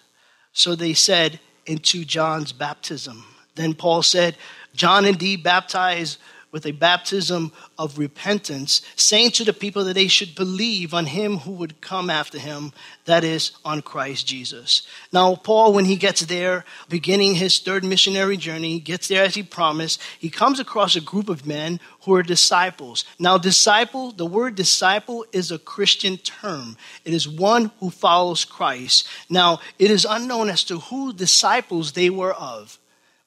So 0.52 0.74
they 0.74 0.94
said, 0.94 1.40
Into 1.66 2.04
John's 2.04 2.52
baptism. 2.52 3.24
Then 3.54 3.74
Paul 3.74 4.02
said, 4.02 4.36
John 4.74 5.04
indeed 5.04 5.42
baptized 5.42 6.18
with 6.54 6.66
a 6.66 6.70
baptism 6.70 7.50
of 7.76 7.98
repentance, 7.98 8.80
saying 8.94 9.32
to 9.32 9.42
the 9.42 9.52
people 9.52 9.82
that 9.82 9.94
they 9.94 10.06
should 10.06 10.36
believe 10.36 10.94
on 10.94 11.04
him 11.06 11.38
who 11.38 11.50
would 11.50 11.80
come 11.80 12.08
after 12.08 12.38
him, 12.38 12.72
that 13.06 13.24
is, 13.24 13.50
on 13.64 13.82
Christ 13.82 14.24
Jesus. 14.28 14.86
Now, 15.12 15.34
Paul, 15.34 15.72
when 15.72 15.86
he 15.86 15.96
gets 15.96 16.20
there, 16.20 16.64
beginning 16.88 17.34
his 17.34 17.58
third 17.58 17.82
missionary 17.82 18.36
journey, 18.36 18.78
gets 18.78 19.08
there 19.08 19.24
as 19.24 19.34
he 19.34 19.42
promised, 19.42 20.00
he 20.16 20.30
comes 20.30 20.60
across 20.60 20.94
a 20.94 21.00
group 21.00 21.28
of 21.28 21.44
men 21.44 21.80
who 22.02 22.14
are 22.14 22.22
disciples. 22.22 23.04
Now, 23.18 23.36
disciple, 23.36 24.12
the 24.12 24.24
word 24.24 24.54
disciple 24.54 25.26
is 25.32 25.50
a 25.50 25.58
Christian 25.58 26.18
term, 26.18 26.76
it 27.04 27.12
is 27.12 27.28
one 27.28 27.72
who 27.80 27.90
follows 27.90 28.44
Christ. 28.44 29.08
Now, 29.28 29.58
it 29.80 29.90
is 29.90 30.06
unknown 30.08 30.50
as 30.50 30.62
to 30.64 30.78
who 30.78 31.12
disciples 31.12 31.90
they 31.90 32.10
were 32.10 32.32
of. 32.32 32.78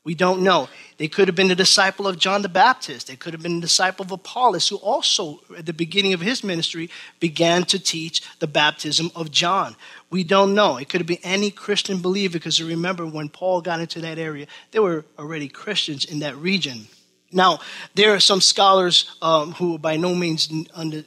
We 0.07 0.15
don't 0.15 0.41
know. 0.41 0.69
They 0.99 1.09
could 1.09 1.27
have 1.27 1.35
been 1.35 1.51
a 1.51 1.55
disciple 1.55 2.07
of 2.07 2.17
John 2.17 2.41
the 2.41 2.47
Baptist. 2.47 3.07
They 3.07 3.17
could 3.17 3.33
have 3.33 3.43
been 3.43 3.57
a 3.57 3.61
disciple 3.61 4.05
of 4.05 4.11
Apollos, 4.13 4.69
who 4.69 4.77
also, 4.77 5.41
at 5.57 5.65
the 5.65 5.73
beginning 5.73 6.13
of 6.13 6.21
his 6.21 6.45
ministry, 6.45 6.89
began 7.19 7.65
to 7.65 7.77
teach 7.77 8.21
the 8.39 8.47
baptism 8.47 9.11
of 9.17 9.31
John. 9.31 9.75
We 10.09 10.23
don't 10.23 10.53
know. 10.53 10.77
It 10.77 10.87
could 10.87 11.01
have 11.01 11.07
been 11.07 11.17
any 11.23 11.51
Christian 11.51 12.01
believer, 12.01 12.39
because 12.39 12.63
remember, 12.63 13.05
when 13.05 13.27
Paul 13.27 13.59
got 13.59 13.81
into 13.81 13.99
that 13.99 14.17
area, 14.17 14.47
there 14.71 14.81
were 14.81 15.03
already 15.19 15.49
Christians 15.49 16.05
in 16.05 16.19
that 16.19 16.37
region. 16.37 16.87
Now, 17.31 17.59
there 17.93 18.13
are 18.13 18.21
some 18.21 18.39
scholars 18.39 19.13
um, 19.21 19.51
who 19.53 19.77
by 19.77 19.97
no 19.97 20.15
means 20.15 20.49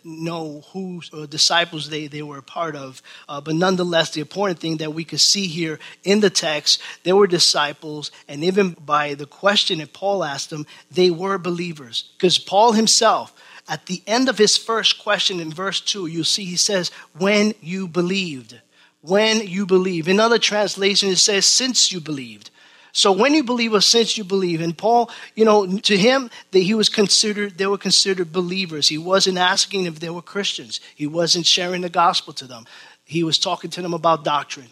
know 0.05 0.65
whose 0.73 1.11
uh, 1.15 1.25
disciples 1.25 1.89
they, 1.89 2.09
they 2.09 2.21
were 2.21 2.39
a 2.39 2.43
part 2.43 2.77
of, 2.77 3.03
uh, 3.27 3.41
but 3.41 3.55
nonetheless, 3.55 4.11
the 4.11 4.21
important 4.21 4.59
thing 4.59 4.77
that 4.79 4.93
we 4.93 5.05
could 5.05 5.21
see 5.21 5.47
here 5.47 5.79
in 6.05 6.21
the 6.21 6.29
text, 6.29 6.83
there 7.05 7.17
were 7.17 7.27
disciples, 7.27 8.11
and 8.29 8.45
even 8.45 8.73
by 8.85 9.15
the 9.15 9.25
question 9.25 9.79
that 9.79 9.95
Paul 9.95 10.23
asked 10.23 10.51
them, 10.51 10.67
they 10.91 11.11
were 11.11 11.39
believers. 11.39 12.11
Because 12.19 12.39
Paul 12.39 12.73
himself, 12.73 13.33
at 13.67 13.87
the 13.87 14.03
end 14.07 14.29
of 14.29 14.37
his 14.37 14.59
first 14.59 14.99
question 14.99 15.41
in 15.41 15.51
verse 15.51 15.81
2, 15.81 16.07
you 16.07 16.25
see 16.25 16.45
he 16.45 16.57
says, 16.57 16.91
When 17.17 17.55
you 17.63 17.89
believed. 17.89 18.61
When 19.01 19.47
you 19.47 19.65
believe. 19.65 20.07
In 20.07 20.21
other 20.21 20.39
translations, 20.39 21.13
it 21.13 21.17
says, 21.17 21.47
Since 21.47 21.93
you 21.93 22.01
believed. 22.01 22.51
So 22.93 23.13
when 23.13 23.35
you 23.35 23.45
believe 23.45 23.73
or 23.73 23.81
since 23.81 24.19
you 24.19 24.25
believe, 24.25 24.61
and 24.61 24.77
Paul, 24.77 25.11
you 25.35 25.45
know, 25.45 25.79
to 25.79 25.97
him, 25.97 26.31
that 26.51 26.59
he 26.61 26.75
was 26.75 26.89
considered, 26.89 27.57
they 27.57 27.67
were 27.67 27.79
considered 27.79 28.33
believers. 28.33 28.89
He 28.89 28.99
wasn't 28.99 29.39
asking 29.39 29.87
if 29.87 30.01
they 30.01 30.11
were 30.11 30.23
Christians. 30.23 30.81
He 30.95 31.07
wasn't 31.07 31.47
sharing 31.47 31.83
the 31.83 31.89
gospel 31.89 32.33
to 32.35 32.47
them. 32.47 32.67
He 33.05 33.23
was 33.23 33.39
talking 33.39 33.71
to 33.71 33.83
them 33.83 33.95
about 33.95 34.25
doctrine. 34.25 34.69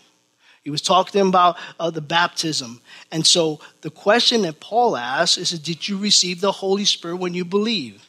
He 0.65 0.71
was 0.71 0.83
talking 0.83 1.13
to 1.13 1.19
them 1.19 1.29
about 1.29 1.57
uh, 1.79 1.91
the 1.91 2.01
baptism. 2.01 2.81
And 3.11 3.27
so 3.27 3.61
the 3.81 3.91
question 3.91 4.43
that 4.43 4.61
Paul 4.61 4.97
asks 4.97 5.39
is, 5.39 5.59
did 5.59 5.89
you 5.89 5.97
receive 5.97 6.41
the 6.41 6.53
Holy 6.53 6.85
Spirit 6.85 7.17
when 7.17 7.35
you 7.35 7.45
believe? 7.45 8.09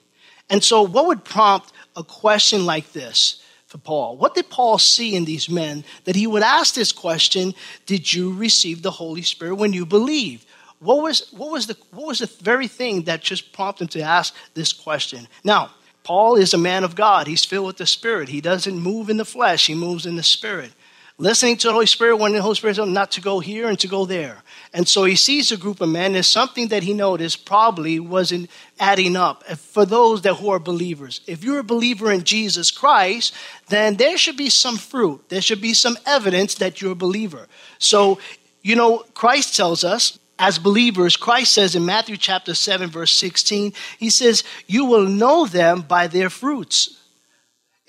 And 0.50 0.64
so 0.64 0.82
what 0.82 1.06
would 1.08 1.24
prompt 1.24 1.72
a 1.96 2.04
question 2.04 2.66
like 2.66 2.92
this? 2.92 3.44
For 3.70 3.78
Paul. 3.78 4.18
What 4.18 4.34
did 4.34 4.50
Paul 4.50 4.80
see 4.80 5.16
in 5.16 5.26
these 5.26 5.48
men 5.48 5.86
that 6.06 6.16
he 6.16 6.26
would 6.26 6.42
ask 6.42 6.74
this 6.74 6.92
question 6.92 7.54
Did 7.86 8.12
you 8.12 8.34
receive 8.34 8.82
the 8.82 8.92
Holy 8.92 9.22
Spirit 9.22 9.56
when 9.56 9.74
you 9.74 9.86
believed? 9.86 10.46
What 10.80 11.04
was, 11.04 11.30
what, 11.32 11.52
was 11.52 11.68
the, 11.68 11.78
what 11.92 12.08
was 12.08 12.20
the 12.20 12.28
very 12.42 12.68
thing 12.68 13.04
that 13.04 13.22
just 13.22 13.54
prompted 13.54 13.84
him 13.84 13.88
to 13.90 14.02
ask 14.02 14.34
this 14.56 14.74
question? 14.74 15.28
Now, 15.44 15.72
Paul 16.04 16.36
is 16.36 16.54
a 16.54 16.58
man 16.58 16.84
of 16.84 16.96
God. 16.96 17.28
He's 17.28 17.46
filled 17.46 17.68
with 17.68 17.78
the 17.78 17.86
Spirit. 17.86 18.30
He 18.30 18.42
doesn't 18.42 18.80
move 18.80 19.10
in 19.10 19.18
the 19.18 19.26
flesh, 19.26 19.68
he 19.68 19.76
moves 19.76 20.06
in 20.06 20.16
the 20.16 20.24
Spirit 20.24 20.72
listening 21.20 21.58
to 21.58 21.68
the 21.68 21.74
Holy 21.74 21.86
Spirit 21.86 22.16
when 22.16 22.32
the 22.32 22.42
Holy 22.42 22.56
Spirit 22.56 22.78
told 22.78 22.88
him 22.88 22.94
not 22.94 23.12
to 23.12 23.22
go 23.22 23.40
here 23.40 23.68
and 23.68 23.78
to 23.80 23.88
go 23.88 24.06
there. 24.06 24.42
And 24.74 24.88
so 24.88 25.04
he 25.04 25.16
sees 25.16 25.52
a 25.52 25.58
group 25.58 25.82
of 25.82 25.90
men. 25.90 26.14
There's 26.14 26.28
something 26.28 26.70
that 26.70 26.84
he 26.84 26.94
noticed 26.94 27.46
probably 27.46 28.00
wasn't 28.00 28.50
adding 28.80 29.16
up 29.16 29.44
for 29.44 29.86
those 29.86 30.22
that 30.22 30.36
who 30.36 30.50
are 30.50 30.60
believers. 30.60 31.22
If 31.28 31.44
you're 31.44 31.60
a 31.60 31.64
believer 31.64 32.12
in 32.12 32.24
Jesus 32.24 32.72
Christ, 32.72 33.34
then 33.68 33.98
there 33.98 34.18
should 34.18 34.38
be 34.38 34.50
some 34.50 34.78
fruit. 34.78 35.28
There 35.30 35.42
should 35.42 35.62
be 35.62 35.74
some 35.74 35.98
evidence 36.06 36.56
that 36.56 36.82
you're 36.82 36.94
a 36.94 36.96
believer. 36.96 37.48
So, 37.78 38.20
you 38.62 38.76
know, 38.76 39.00
Christ 39.14 39.56
tells 39.56 39.84
us 39.84 40.18
as 40.40 40.58
believers, 40.58 41.18
Christ 41.18 41.54
says 41.54 41.76
in 41.76 41.86
Matthew 41.86 42.16
chapter 42.16 42.54
7, 42.54 42.90
verse 42.90 43.12
16, 43.12 43.74
he 43.98 44.10
says, 44.10 44.46
You 44.68 44.86
will 44.86 45.06
know 45.06 45.46
them 45.46 45.82
by 45.82 46.08
their 46.08 46.30
fruits. 46.30 46.99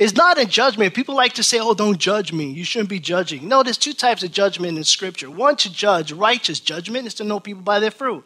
It's 0.01 0.15
not 0.15 0.41
a 0.41 0.47
judgment. 0.47 0.95
People 0.95 1.15
like 1.15 1.35
to 1.35 1.43
say, 1.43 1.59
oh, 1.61 1.75
don't 1.75 1.99
judge 1.99 2.33
me. 2.33 2.51
You 2.51 2.65
shouldn't 2.65 2.89
be 2.89 2.99
judging. 2.99 3.47
No, 3.47 3.63
there's 3.63 3.77
two 3.77 3.93
types 3.93 4.23
of 4.23 4.33
judgment 4.33 4.79
in 4.79 4.85
Scripture. 4.85 5.31
One 5.31 5.57
to 5.57 5.71
judge, 5.71 6.11
righteous 6.11 6.59
judgment, 6.59 7.07
is 7.07 7.13
to 7.15 7.25
know 7.25 7.39
people 7.39 7.61
by 7.63 7.81
their 7.81 7.91
fruit. 7.91 8.25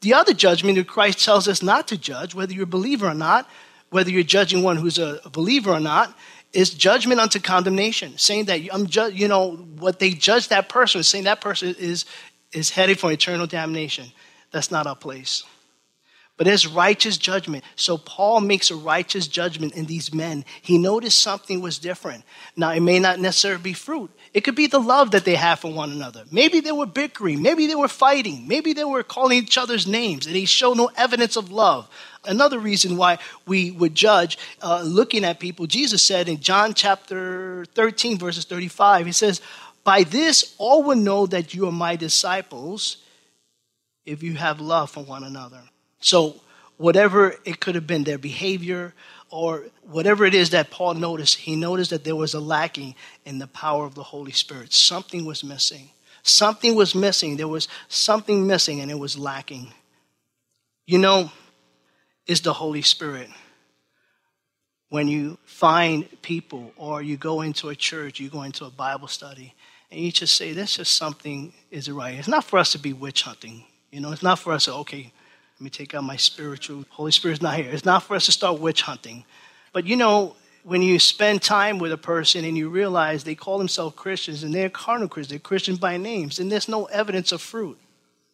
The 0.00 0.14
other 0.14 0.32
judgment 0.32 0.78
that 0.78 0.88
Christ 0.88 1.22
tells 1.22 1.46
us 1.46 1.62
not 1.62 1.88
to 1.88 1.98
judge, 1.98 2.34
whether 2.34 2.54
you're 2.54 2.64
a 2.64 2.66
believer 2.66 3.06
or 3.06 3.14
not, 3.14 3.46
whether 3.90 4.10
you're 4.10 4.22
judging 4.22 4.62
one 4.62 4.78
who's 4.78 4.98
a 4.98 5.20
believer 5.30 5.72
or 5.72 5.80
not, 5.80 6.16
is 6.54 6.70
judgment 6.70 7.20
unto 7.20 7.38
condemnation, 7.38 8.16
saying 8.16 8.46
that 8.46 8.62
I'm 8.72 8.86
ju- 8.86 9.12
you 9.12 9.28
know 9.28 9.56
what 9.78 9.98
they 9.98 10.10
judge 10.10 10.48
that 10.48 10.70
person 10.70 11.02
saying 11.02 11.24
that 11.24 11.42
person 11.42 11.74
is 11.78 12.06
is 12.52 12.70
headed 12.70 12.98
for 12.98 13.12
eternal 13.12 13.46
damnation. 13.46 14.06
That's 14.52 14.70
not 14.70 14.86
our 14.86 14.96
place 14.96 15.44
but 16.36 16.48
as 16.48 16.66
righteous 16.66 17.16
judgment. 17.16 17.62
So 17.76 17.96
Paul 17.96 18.40
makes 18.40 18.70
a 18.70 18.76
righteous 18.76 19.28
judgment 19.28 19.74
in 19.74 19.86
these 19.86 20.12
men. 20.12 20.44
He 20.62 20.78
noticed 20.78 21.20
something 21.20 21.60
was 21.60 21.78
different. 21.78 22.24
Now, 22.56 22.70
it 22.70 22.80
may 22.80 22.98
not 22.98 23.20
necessarily 23.20 23.62
be 23.62 23.72
fruit. 23.72 24.10
It 24.32 24.42
could 24.42 24.56
be 24.56 24.66
the 24.66 24.80
love 24.80 25.12
that 25.12 25.24
they 25.24 25.36
have 25.36 25.60
for 25.60 25.72
one 25.72 25.92
another. 25.92 26.24
Maybe 26.32 26.58
they 26.58 26.72
were 26.72 26.86
bickering. 26.86 27.40
Maybe 27.40 27.68
they 27.68 27.76
were 27.76 27.86
fighting. 27.86 28.48
Maybe 28.48 28.72
they 28.72 28.84
were 28.84 29.04
calling 29.04 29.38
each 29.38 29.56
other's 29.56 29.86
names 29.86 30.26
and 30.26 30.34
they 30.34 30.44
show 30.44 30.74
no 30.74 30.90
evidence 30.96 31.36
of 31.36 31.52
love. 31.52 31.88
Another 32.24 32.58
reason 32.58 32.96
why 32.96 33.18
we 33.46 33.70
would 33.70 33.94
judge 33.94 34.36
uh, 34.60 34.82
looking 34.82 35.24
at 35.24 35.38
people, 35.38 35.66
Jesus 35.66 36.02
said 36.02 36.28
in 36.28 36.40
John 36.40 36.74
chapter 36.74 37.64
13, 37.74 38.18
verses 38.18 38.44
35, 38.44 39.06
he 39.06 39.12
says, 39.12 39.40
By 39.84 40.02
this 40.02 40.56
all 40.58 40.82
will 40.82 40.96
know 40.96 41.26
that 41.26 41.54
you 41.54 41.68
are 41.68 41.72
my 41.72 41.94
disciples 41.94 42.96
if 44.04 44.22
you 44.22 44.34
have 44.34 44.60
love 44.60 44.90
for 44.90 45.04
one 45.04 45.22
another. 45.22 45.62
So, 46.04 46.38
whatever 46.76 47.34
it 47.46 47.60
could 47.60 47.76
have 47.76 47.86
been, 47.86 48.04
their 48.04 48.18
behavior 48.18 48.92
or 49.30 49.64
whatever 49.84 50.26
it 50.26 50.34
is 50.34 50.50
that 50.50 50.70
Paul 50.70 50.92
noticed, 50.92 51.36
he 51.36 51.56
noticed 51.56 51.88
that 51.90 52.04
there 52.04 52.14
was 52.14 52.34
a 52.34 52.40
lacking 52.40 52.94
in 53.24 53.38
the 53.38 53.46
power 53.46 53.86
of 53.86 53.94
the 53.94 54.02
Holy 54.02 54.32
Spirit. 54.32 54.74
Something 54.74 55.24
was 55.24 55.42
missing. 55.42 55.88
Something 56.22 56.74
was 56.74 56.94
missing. 56.94 57.38
There 57.38 57.48
was 57.48 57.68
something 57.88 58.46
missing 58.46 58.80
and 58.82 58.90
it 58.90 58.98
was 58.98 59.16
lacking. 59.16 59.72
You 60.86 60.98
know, 60.98 61.32
is 62.26 62.42
the 62.42 62.52
Holy 62.52 62.82
Spirit. 62.82 63.30
When 64.90 65.08
you 65.08 65.38
find 65.46 66.06
people 66.20 66.74
or 66.76 67.00
you 67.00 67.16
go 67.16 67.40
into 67.40 67.70
a 67.70 67.74
church, 67.74 68.20
you 68.20 68.28
go 68.28 68.42
into 68.42 68.66
a 68.66 68.70
Bible 68.70 69.08
study, 69.08 69.54
and 69.90 70.00
you 70.00 70.12
just 70.12 70.36
say, 70.36 70.52
"This 70.52 70.78
is 70.78 70.90
something 70.90 71.54
is 71.70 71.90
right. 71.90 72.14
It's 72.14 72.28
not 72.28 72.44
for 72.44 72.58
us 72.58 72.72
to 72.72 72.78
be 72.78 72.92
witch 72.92 73.22
hunting. 73.22 73.64
You 73.90 74.00
know, 74.00 74.12
it's 74.12 74.22
not 74.22 74.38
for 74.38 74.52
us 74.52 74.66
to, 74.66 74.74
okay, 74.74 75.12
let 75.58 75.64
me 75.64 75.70
take 75.70 75.94
out 75.94 76.02
my 76.02 76.16
spiritual. 76.16 76.84
Holy 76.90 77.12
Spirit's 77.12 77.40
not 77.40 77.56
here. 77.56 77.70
It's 77.70 77.84
not 77.84 78.02
for 78.02 78.16
us 78.16 78.26
to 78.26 78.32
start 78.32 78.60
witch 78.60 78.82
hunting. 78.82 79.24
But 79.72 79.86
you 79.86 79.96
know, 79.96 80.34
when 80.64 80.82
you 80.82 80.98
spend 80.98 81.42
time 81.42 81.78
with 81.78 81.92
a 81.92 81.98
person 81.98 82.44
and 82.44 82.58
you 82.58 82.68
realize 82.68 83.22
they 83.22 83.34
call 83.34 83.58
themselves 83.58 83.94
Christians 83.94 84.42
and 84.42 84.52
they're 84.52 84.70
carnal 84.70 85.08
Christians, 85.08 85.30
they're 85.30 85.38
Christians 85.38 85.78
by 85.78 85.96
names, 85.96 86.40
and 86.40 86.50
there's 86.50 86.68
no 86.68 86.86
evidence 86.86 87.30
of 87.32 87.40
fruit. 87.40 87.78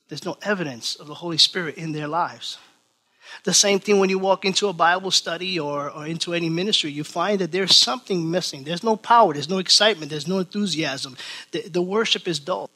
There's 0.09 0.25
no 0.25 0.39
evidence 0.43 0.97
of 0.97 1.09
the 1.09 1.15
Holy 1.15 1.39
Spirit 1.39 1.77
in 1.77 1.93
their 1.93 2.09
lives. 2.09 2.59
The 3.45 3.55
same 3.55 3.79
thing 3.79 4.01
when 4.01 4.11
you 4.11 4.19
walk 4.19 4.45
into 4.45 4.69
a 4.69 4.73
Bible 4.73 5.11
study 5.11 5.61
or, 5.61 5.91
or 5.91 6.07
into 6.07 6.35
any 6.35 6.49
ministry, 6.49 6.91
you 6.91 7.05
find 7.05 7.39
that 7.41 7.53
there's 7.53 7.77
something 7.77 8.31
missing. 8.31 8.65
There's 8.65 8.83
no 8.83 8.97
power, 8.97 9.35
there's 9.35 9.49
no 9.49 9.59
excitement, 9.59 10.11
there's 10.11 10.27
no 10.27 10.39
enthusiasm. 10.39 11.17
The, 11.53 11.69
the 11.69 11.83
worship 11.83 12.27
is 12.27 12.41
dull. 12.41 12.71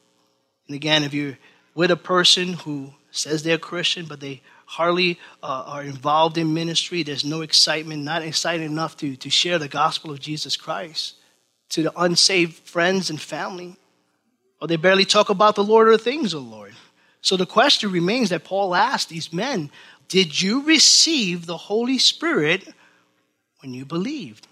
And 0.67 0.75
again, 0.75 1.03
if 1.03 1.13
you're 1.13 1.37
with 1.73 1.91
a 1.91 1.97
person 1.97 2.53
who 2.53 2.93
says 3.17 3.43
they're 3.43 3.57
Christian, 3.57 4.05
but 4.05 4.19
they 4.19 4.41
hardly 4.65 5.19
uh, 5.43 5.63
are 5.65 5.83
involved 5.83 6.37
in 6.37 6.53
ministry. 6.53 7.03
There's 7.03 7.25
no 7.25 7.41
excitement, 7.41 8.03
not 8.03 8.23
excited 8.23 8.65
enough 8.65 8.97
to, 8.97 9.15
to 9.15 9.29
share 9.29 9.59
the 9.59 9.67
gospel 9.67 10.11
of 10.11 10.19
Jesus 10.19 10.57
Christ 10.57 11.15
to 11.69 11.83
the 11.83 11.99
unsaved 11.99 12.53
friends 12.67 13.09
and 13.09 13.21
family. 13.21 13.75
Or 14.61 14.67
they 14.67 14.77
barely 14.77 15.05
talk 15.05 15.29
about 15.29 15.55
the 15.55 15.63
Lord 15.63 15.87
or 15.87 15.97
things 15.97 16.33
of 16.33 16.43
the 16.43 16.49
Lord. 16.49 16.73
So 17.21 17.37
the 17.37 17.45
question 17.45 17.91
remains 17.91 18.29
that 18.29 18.43
Paul 18.43 18.75
asked 18.75 19.09
these 19.09 19.33
men 19.33 19.71
Did 20.07 20.41
you 20.41 20.65
receive 20.65 21.45
the 21.45 21.57
Holy 21.57 21.97
Spirit 21.97 22.67
when 23.61 23.73
you 23.73 23.85
believed? 23.85 24.47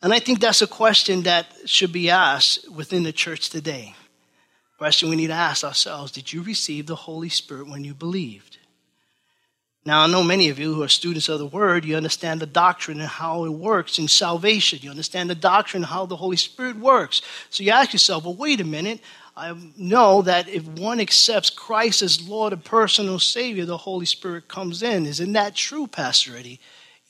And 0.00 0.12
I 0.12 0.20
think 0.20 0.40
that's 0.40 0.62
a 0.62 0.66
question 0.66 1.22
that 1.22 1.52
should 1.66 1.92
be 1.92 2.08
asked 2.08 2.70
within 2.70 3.02
the 3.02 3.12
church 3.12 3.50
today. 3.50 3.94
Question 4.78 5.10
we 5.10 5.16
need 5.16 5.26
to 5.26 5.32
ask 5.32 5.64
ourselves 5.64 6.12
Did 6.12 6.32
you 6.32 6.42
receive 6.42 6.86
the 6.86 6.94
Holy 6.94 7.28
Spirit 7.28 7.68
when 7.68 7.84
you 7.84 7.94
believed? 7.94 8.58
Now, 9.84 10.02
I 10.02 10.06
know 10.06 10.22
many 10.22 10.50
of 10.50 10.58
you 10.58 10.74
who 10.74 10.82
are 10.82 10.88
students 10.88 11.28
of 11.28 11.38
the 11.38 11.46
Word, 11.46 11.84
you 11.84 11.96
understand 11.96 12.40
the 12.40 12.46
doctrine 12.46 13.00
and 13.00 13.08
how 13.08 13.44
it 13.44 13.52
works 13.52 13.98
in 13.98 14.06
salvation. 14.06 14.80
You 14.82 14.90
understand 14.90 15.30
the 15.30 15.34
doctrine 15.34 15.82
how 15.82 16.04
the 16.04 16.16
Holy 16.16 16.36
Spirit 16.36 16.76
works. 16.76 17.22
So 17.48 17.62
you 17.62 17.70
ask 17.70 17.92
yourself, 17.92 18.24
well, 18.24 18.34
wait 18.34 18.60
a 18.60 18.64
minute. 18.64 19.00
I 19.36 19.56
know 19.76 20.22
that 20.22 20.48
if 20.48 20.66
one 20.66 21.00
accepts 21.00 21.48
Christ 21.48 22.02
as 22.02 22.28
Lord 22.28 22.52
and 22.52 22.62
personal 22.62 23.18
Savior, 23.18 23.64
the 23.64 23.78
Holy 23.78 24.04
Spirit 24.04 24.46
comes 24.46 24.82
in. 24.82 25.06
Isn't 25.06 25.32
that 25.32 25.54
true, 25.54 25.86
Pastor 25.86 26.36
Eddie? 26.36 26.60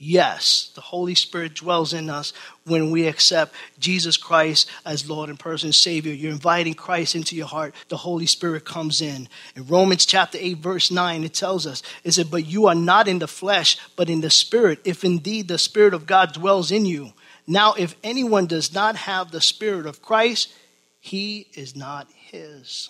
Yes, 0.01 0.71
the 0.77 0.81
Holy 0.81 1.17
Spirit 1.17 1.55
dwells 1.55 1.93
in 1.93 2.09
us 2.09 2.33
when 2.65 2.93
we 2.93 3.09
accept 3.09 3.53
Jesus 3.81 4.17
Christ 4.17 4.71
as 4.87 5.11
Lord 5.11 5.29
and 5.29 5.37
personal 5.37 5.73
Savior. 5.73 6.13
You're 6.13 6.31
inviting 6.31 6.75
Christ 6.75 7.17
into 7.17 7.35
your 7.35 7.49
heart. 7.49 7.75
The 7.89 7.97
Holy 7.97 8.27
Spirit 8.27 8.65
comes 8.65 9.03
in. 9.03 9.29
In 9.57 9.67
Romans 9.67 10.07
chapter 10.07 10.39
8, 10.41 10.59
verse 10.59 10.93
9, 10.93 11.25
it 11.25 11.35
tells 11.35 11.67
us, 11.67 11.83
Is 12.05 12.17
it 12.17 12.23
said, 12.23 12.31
But 12.31 12.47
you 12.47 12.69
are 12.69 12.77
not 12.77 13.09
in 13.09 13.19
the 13.19 13.27
flesh, 13.27 13.77
but 13.97 14.09
in 14.09 14.21
the 14.21 14.31
Spirit, 14.31 14.79
if 14.85 15.03
indeed 15.03 15.49
the 15.49 15.59
Spirit 15.59 15.95
of 15.95 16.07
God 16.07 16.33
dwells 16.33 16.71
in 16.71 16.87
you. 16.87 17.13
Now, 17.49 17.75
if 17.75 17.97
anyone 18.05 18.47
does 18.47 18.73
not 18.73 18.95
have 18.95 19.33
the 19.33 19.41
Spirit 19.41 19.87
of 19.87 20.01
Christ, 20.01 20.53
he 21.01 21.49
is 21.55 21.75
not 21.75 22.07
his. 22.15 22.89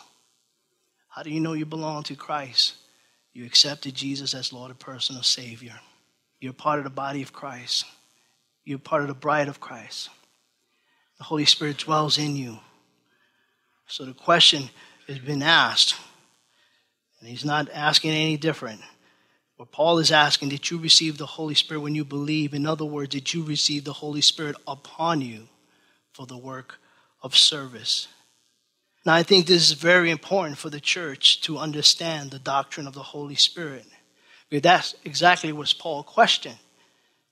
How 1.09 1.23
do 1.23 1.31
you 1.31 1.41
know 1.41 1.55
you 1.55 1.65
belong 1.65 2.03
to 2.05 2.17
Christ? 2.17 2.75
You 3.33 3.47
accepted 3.47 3.95
Jesus 3.95 4.35
as 4.35 4.53
Lord 4.53 4.71
and 4.71 4.79
personal 4.79 5.23
Savior. 5.23 5.81
You're 6.41 6.53
part 6.53 6.79
of 6.79 6.85
the 6.85 6.91
body 6.91 7.23
of 7.23 7.33
Christ. 7.33 7.85
You're 8.65 8.79
part 8.79 9.03
of 9.03 9.09
the 9.09 9.15
bride 9.15 9.49
of 9.49 9.61
Christ. 9.61 10.11
The 11.19 11.25
Holy 11.25 11.45
Spirit 11.45 11.79
dwells 11.79 12.19
in 12.19 12.37
you. 12.37 12.59
So 13.87 14.05
the 14.05 14.13
question 14.13 14.71
has 15.09 15.19
been 15.19 15.43
asked, 15.43 15.97
and 17.19 17.29
he's 17.29 17.45
not 17.45 17.69
asking 17.73 18.11
any 18.11 18.37
different. 18.37 18.81
What 19.57 19.73
Paul 19.73 19.99
is 19.99 20.13
asking, 20.13 20.51
did 20.51 20.71
you 20.71 20.79
receive 20.79 21.19
the 21.19 21.27
Holy 21.27 21.55
Spirit 21.55 21.81
when 21.81 21.95
you 21.95 22.05
believe? 22.05 22.55
In 22.55 22.67
other 22.67 22.85
words, 22.85 23.11
did 23.11 23.35
you 23.35 23.43
receive 23.43 23.85
the 23.85 23.95
Holy 23.95 24.21
Spirit 24.21 24.55
upon 24.69 25.21
you 25.21 25.49
for 26.13 26.27
the 26.27 26.39
work 26.39 26.79
of 27.23 27.35
service? 27.37 28.07
Now, 29.05 29.15
I 29.15 29.25
think 29.25 29.47
this 29.47 29.71
is 29.71 29.73
very 29.73 30.11
important 30.11 30.59
for 30.59 30.71
the 30.71 30.79
church 30.79 31.41
to 31.41 31.59
understand 31.59 32.31
the 32.31 32.39
doctrine 32.39 32.87
of 32.87 32.95
the 32.95 33.03
Holy 33.03 33.35
Spirit. 33.35 33.87
Because 34.49 34.63
that's 34.63 34.95
exactly 35.05 35.53
what 35.53 35.73
Paul 35.79 36.03
questioned. 36.03 36.59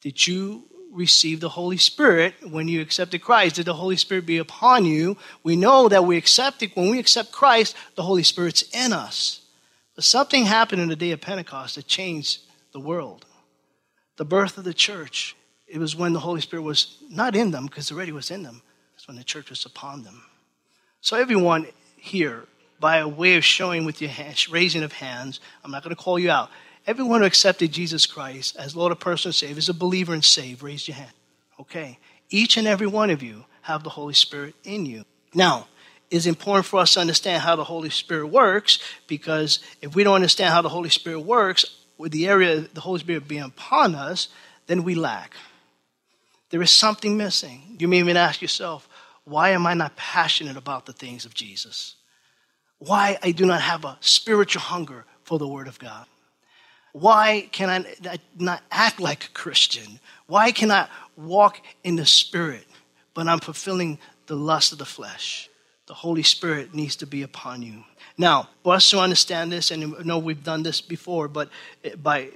Did 0.03 0.27
you 0.27 0.65
receive 0.93 1.41
the 1.41 1.49
Holy 1.49 1.77
Spirit 1.77 2.35
when 2.49 2.69
you 2.69 2.81
accepted 2.81 3.21
Christ? 3.21 3.57
Did 3.57 3.67
the 3.67 3.75
Holy 3.75 3.97
Spirit 3.97 4.27
be 4.27 4.39
upon 4.39 4.85
you? 4.85 5.17
We 5.43 5.57
know 5.57 5.89
that 5.89 6.05
we 6.05 6.17
accept 6.17 6.63
it. 6.63 6.77
When 6.77 6.91
we 6.91 6.99
accept 6.99 7.33
Christ, 7.33 7.77
the 7.95 8.03
Holy 8.03 8.23
Spirit's 8.23 8.63
in 8.73 8.93
us. 8.93 9.43
But 9.95 10.05
something 10.05 10.45
happened 10.45 10.83
in 10.83 10.89
the 10.89 10.97
day 10.97 11.13
of 11.13 11.21
Pentecost 11.21 11.77
that 11.77 11.87
changed 11.87 12.41
the 12.73 12.81
world. 12.81 13.25
The 14.17 14.25
birth 14.25 14.59
of 14.59 14.65
the 14.65 14.75
church. 14.75 15.35
It 15.67 15.79
was 15.79 15.97
when 15.97 16.13
the 16.13 16.21
Holy 16.21 16.41
Spirit 16.41 16.63
was 16.63 16.99
not 17.11 17.35
in 17.35 17.51
them, 17.51 17.67
because 17.67 17.91
already 17.91 18.13
was 18.13 18.31
in 18.31 18.43
them. 18.43 18.63
It's 18.95 19.09
when 19.09 19.17
the 19.17 19.25
church 19.25 19.51
was 19.51 19.65
upon 19.65 20.05
them. 20.05 20.23
So 21.01 21.17
everyone 21.17 21.67
here, 21.97 22.45
by 22.79 22.99
a 22.99 23.09
way 23.09 23.37
of 23.37 23.45
showing 23.45 23.85
with 23.85 24.01
your 24.01 24.11
hands, 24.11 24.49
raising 24.49 24.83
of 24.83 24.93
hands, 24.93 25.41
I'm 25.65 25.71
not 25.71 25.83
going 25.83 25.95
to 25.95 26.01
call 26.01 26.19
you 26.19 26.31
out. 26.31 26.51
Everyone 26.87 27.21
who 27.21 27.27
accepted 27.27 27.73
Jesus 27.73 28.07
Christ 28.07 28.57
as 28.57 28.77
Lord 28.77 28.93
of 28.93 29.01
personal 29.01 29.33
Savior 29.33 29.59
is 29.59 29.69
a 29.69 29.75
believer 29.75 30.15
and 30.15 30.25
saved. 30.25 30.63
Raise 30.63 30.87
your 30.87 30.97
hand. 30.97 31.13
Okay. 31.61 31.99
Each 32.31 32.57
and 32.57 32.67
every 32.67 32.87
one 32.87 33.11
of 33.11 33.23
you 33.23 33.45
have 33.63 33.83
the 33.83 33.91
Holy 33.91 34.15
Spirit 34.15 34.55
in 34.65 34.87
you. 34.87 35.05
Now, 35.35 35.67
it's 36.11 36.27
important 36.27 36.67
for 36.67 36.81
us 36.81 36.95
to 36.95 37.01
understand 37.01 37.43
how 37.43 37.57
the 37.57 37.65
Holy 37.65 37.91
Spirit 37.91 38.29
works 38.29 38.79
because 39.09 39.59
if 39.83 39.97
we 39.97 40.05
don't 40.05 40.15
understand 40.15 40.55
how 40.55 40.63
the 40.63 40.69
Holy 40.69 40.91
Spirit 40.91 41.21
works, 41.21 41.65
with 41.99 42.13
the 42.13 42.29
area 42.29 42.59
of 42.59 42.75
the 42.75 42.81
Holy 42.81 43.01
Spirit 43.01 43.29
being 43.29 43.43
upon 43.43 43.95
us, 43.95 44.29
then 44.67 44.85
we 44.85 44.95
lack. 44.95 45.35
There 46.51 46.63
is 46.63 46.71
something 46.71 47.17
missing. 47.17 47.77
You 47.79 47.89
may 47.89 47.99
even 47.99 48.17
ask 48.17 48.43
yourself, 48.43 48.89
why 49.25 49.51
am 49.51 49.67
I 49.67 49.75
not 49.75 49.97
passionate 49.97 50.57
about 50.57 50.87
the 50.87 50.93
things 50.93 51.25
of 51.25 51.35
Jesus? 51.35 51.97
Why 52.79 53.19
I 53.23 53.33
do 53.33 53.47
not 53.47 53.63
have 53.63 53.85
a 53.85 53.97
spiritual 54.01 54.63
hunger 54.63 55.05
for 55.25 55.39
the 55.39 55.49
Word 55.49 55.67
of 55.67 55.79
God? 55.79 56.07
Why 56.99 57.51
can 57.53 57.69
I 57.69 58.19
not 58.39 58.63
act 58.71 59.01
like 59.01 59.25
a 59.25 59.29
Christian? 59.29 60.01
Why 60.29 60.51
can 60.51 60.71
I 60.71 60.89
walk 61.15 61.61
in 61.85 61.97
the 61.97 62.07
Spirit, 62.07 62.65
but 63.13 63.29
I'm 63.29 63.39
fulfilling 63.39 63.99
the 64.29 64.35
lust 64.35 64.73
of 64.73 64.79
the 64.79 64.87
flesh? 64.87 65.51
The 65.89 65.93
Holy 65.93 66.23
Spirit 66.23 66.75
needs 66.75 66.97
to 66.97 67.07
be 67.07 67.21
upon 67.21 67.61
you. 67.61 67.85
Now, 68.17 68.49
for 68.65 68.73
us 68.73 68.89
to 68.91 69.01
understand 69.01 69.53
this, 69.53 69.71
and 69.71 69.95
I 69.95 70.05
know 70.05 70.17
we've 70.17 70.43
done 70.43 70.63
this 70.63 70.81
before, 70.81 71.29
but 71.29 71.51
by 72.03 72.31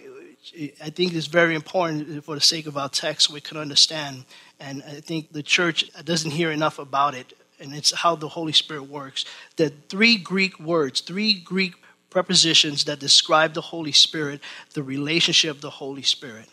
I 0.84 0.90
think 0.90 1.14
it's 1.14 1.26
very 1.26 1.54
important 1.54 2.22
for 2.22 2.34
the 2.34 2.40
sake 2.42 2.66
of 2.66 2.76
our 2.76 2.90
text 2.90 3.30
we 3.30 3.40
can 3.40 3.56
understand. 3.56 4.26
And 4.58 4.82
I 4.82 5.00
think 5.00 5.32
the 5.32 5.42
church 5.42 5.90
doesn't 6.04 6.32
hear 6.32 6.50
enough 6.50 6.78
about 6.78 7.14
it, 7.14 7.32
and 7.60 7.74
it's 7.74 7.94
how 7.94 8.14
the 8.14 8.28
Holy 8.28 8.52
Spirit 8.52 8.84
works. 8.84 9.24
The 9.56 9.70
three 9.88 10.18
Greek 10.18 10.60
words, 10.60 11.00
three 11.00 11.32
Greek 11.32 11.79
prepositions 12.10 12.84
that 12.84 12.98
describe 12.98 13.54
the 13.54 13.60
Holy 13.60 13.92
Spirit, 13.92 14.40
the 14.74 14.82
relationship 14.82 15.50
of 15.56 15.60
the 15.60 15.70
Holy 15.70 16.02
Spirit. 16.02 16.48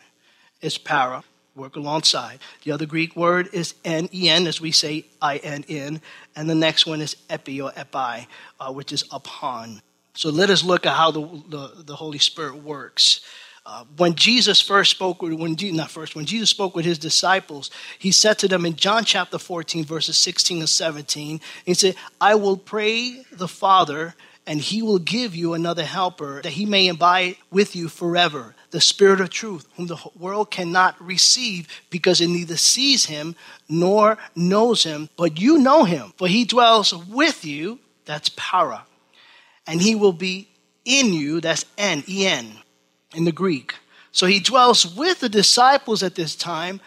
It's 0.62 0.78
para, 0.78 1.24
work 1.56 1.76
alongside. 1.76 2.40
The 2.64 2.72
other 2.72 2.86
Greek 2.86 3.16
word 3.16 3.50
is 3.52 3.74
en, 3.84 4.08
as 4.48 4.62
we 4.62 4.72
say 4.72 5.06
in, 5.22 6.02
and 6.36 6.50
the 6.50 6.56
next 6.56 6.86
one 6.86 7.02
is 7.02 7.18
epi 7.30 7.60
or 7.60 7.72
epi, 7.76 8.28
uh, 8.60 8.72
which 8.72 8.94
is 8.94 9.04
upon. 9.12 9.82
So 10.14 10.30
let 10.30 10.50
us 10.50 10.64
look 10.64 10.86
at 10.86 10.96
how 10.96 11.12
the, 11.12 11.22
the, 11.50 11.84
the 11.84 11.96
Holy 11.96 12.20
Spirit 12.20 12.64
works. 12.64 13.22
Uh, 13.70 13.84
when 13.98 14.16
Jesus 14.16 14.62
first 14.62 14.92
spoke 14.92 15.22
with, 15.22 15.34
when 15.34 15.58
not 15.76 15.92
first, 15.92 16.16
when 16.16 16.26
Jesus 16.26 16.50
spoke 16.50 16.74
with 16.74 16.86
his 16.86 16.98
disciples, 16.98 17.70
he 18.00 18.12
said 18.12 18.40
to 18.40 18.48
them 18.48 18.66
in 18.66 18.78
John 18.78 19.04
chapter 19.04 19.38
14, 19.38 19.84
verses 19.84 20.16
16 20.18 20.60
and 20.60 20.70
17, 20.70 21.42
he 21.66 21.74
said, 21.74 21.96
I 22.22 22.36
will 22.36 22.56
pray 22.56 23.24
the 23.30 23.48
Father, 23.48 24.16
and 24.48 24.62
he 24.62 24.82
will 24.82 24.98
give 24.98 25.36
you 25.36 25.54
another 25.54 25.84
helper 25.84 26.42
that 26.42 26.54
he 26.54 26.66
may 26.66 26.88
abide 26.88 27.36
with 27.52 27.76
you 27.76 27.90
forever. 27.90 28.56
The 28.72 28.80
spirit 28.80 29.20
of 29.20 29.30
truth 29.30 29.68
whom 29.76 29.88
the 29.88 29.98
world 30.18 30.50
cannot 30.50 31.00
receive 31.06 31.68
because 31.90 32.22
it 32.22 32.30
neither 32.30 32.56
sees 32.56 33.06
him 33.06 33.36
nor 33.68 34.18
knows 34.36 34.84
him 34.84 35.10
but 35.18 35.40
you 35.40 35.58
know 35.58 35.84
him 35.84 36.14
for 36.18 36.30
he 36.30 36.46
dwells 36.46 36.96
with 36.96 37.44
you. 37.44 37.80
That's 38.06 38.30
para. 38.30 38.86
And 39.68 39.82
he 39.82 39.96
will 39.96 40.14
be 40.14 40.48
in 40.86 41.12
you. 41.12 41.42
That's 41.42 41.66
n 41.78 42.06
e 42.08 42.26
n 42.26 42.58
in 43.14 43.26
the 43.26 43.34
greek. 43.34 43.76
So 44.14 44.26
he 44.28 44.40
dwells 44.40 44.96
with 44.96 45.20
the 45.20 45.30
disciples 45.30 46.02
at 46.02 46.16
this 46.16 46.36
time 46.36 46.80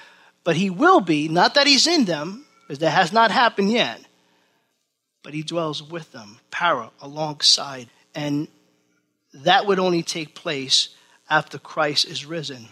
but 0.44 0.56
he 0.56 0.70
will 0.70 1.00
be 1.00 1.28
not 1.28 1.54
that 1.54 1.66
he's 1.66 1.86
in 1.86 2.06
them 2.06 2.46
because 2.62 2.78
that 2.78 2.90
has 2.90 3.12
not 3.12 3.30
happened 3.30 3.70
yet 3.70 4.00
but 5.22 5.34
he 5.34 5.42
dwells 5.42 5.82
with 5.82 6.12
them, 6.12 6.38
para, 6.50 6.90
alongside. 7.00 7.88
And 8.14 8.48
that 9.32 9.66
would 9.66 9.78
only 9.78 10.02
take 10.02 10.34
place 10.34 10.90
after 11.28 11.58
Christ 11.58 12.06
is 12.06 12.26
risen. 12.26 12.68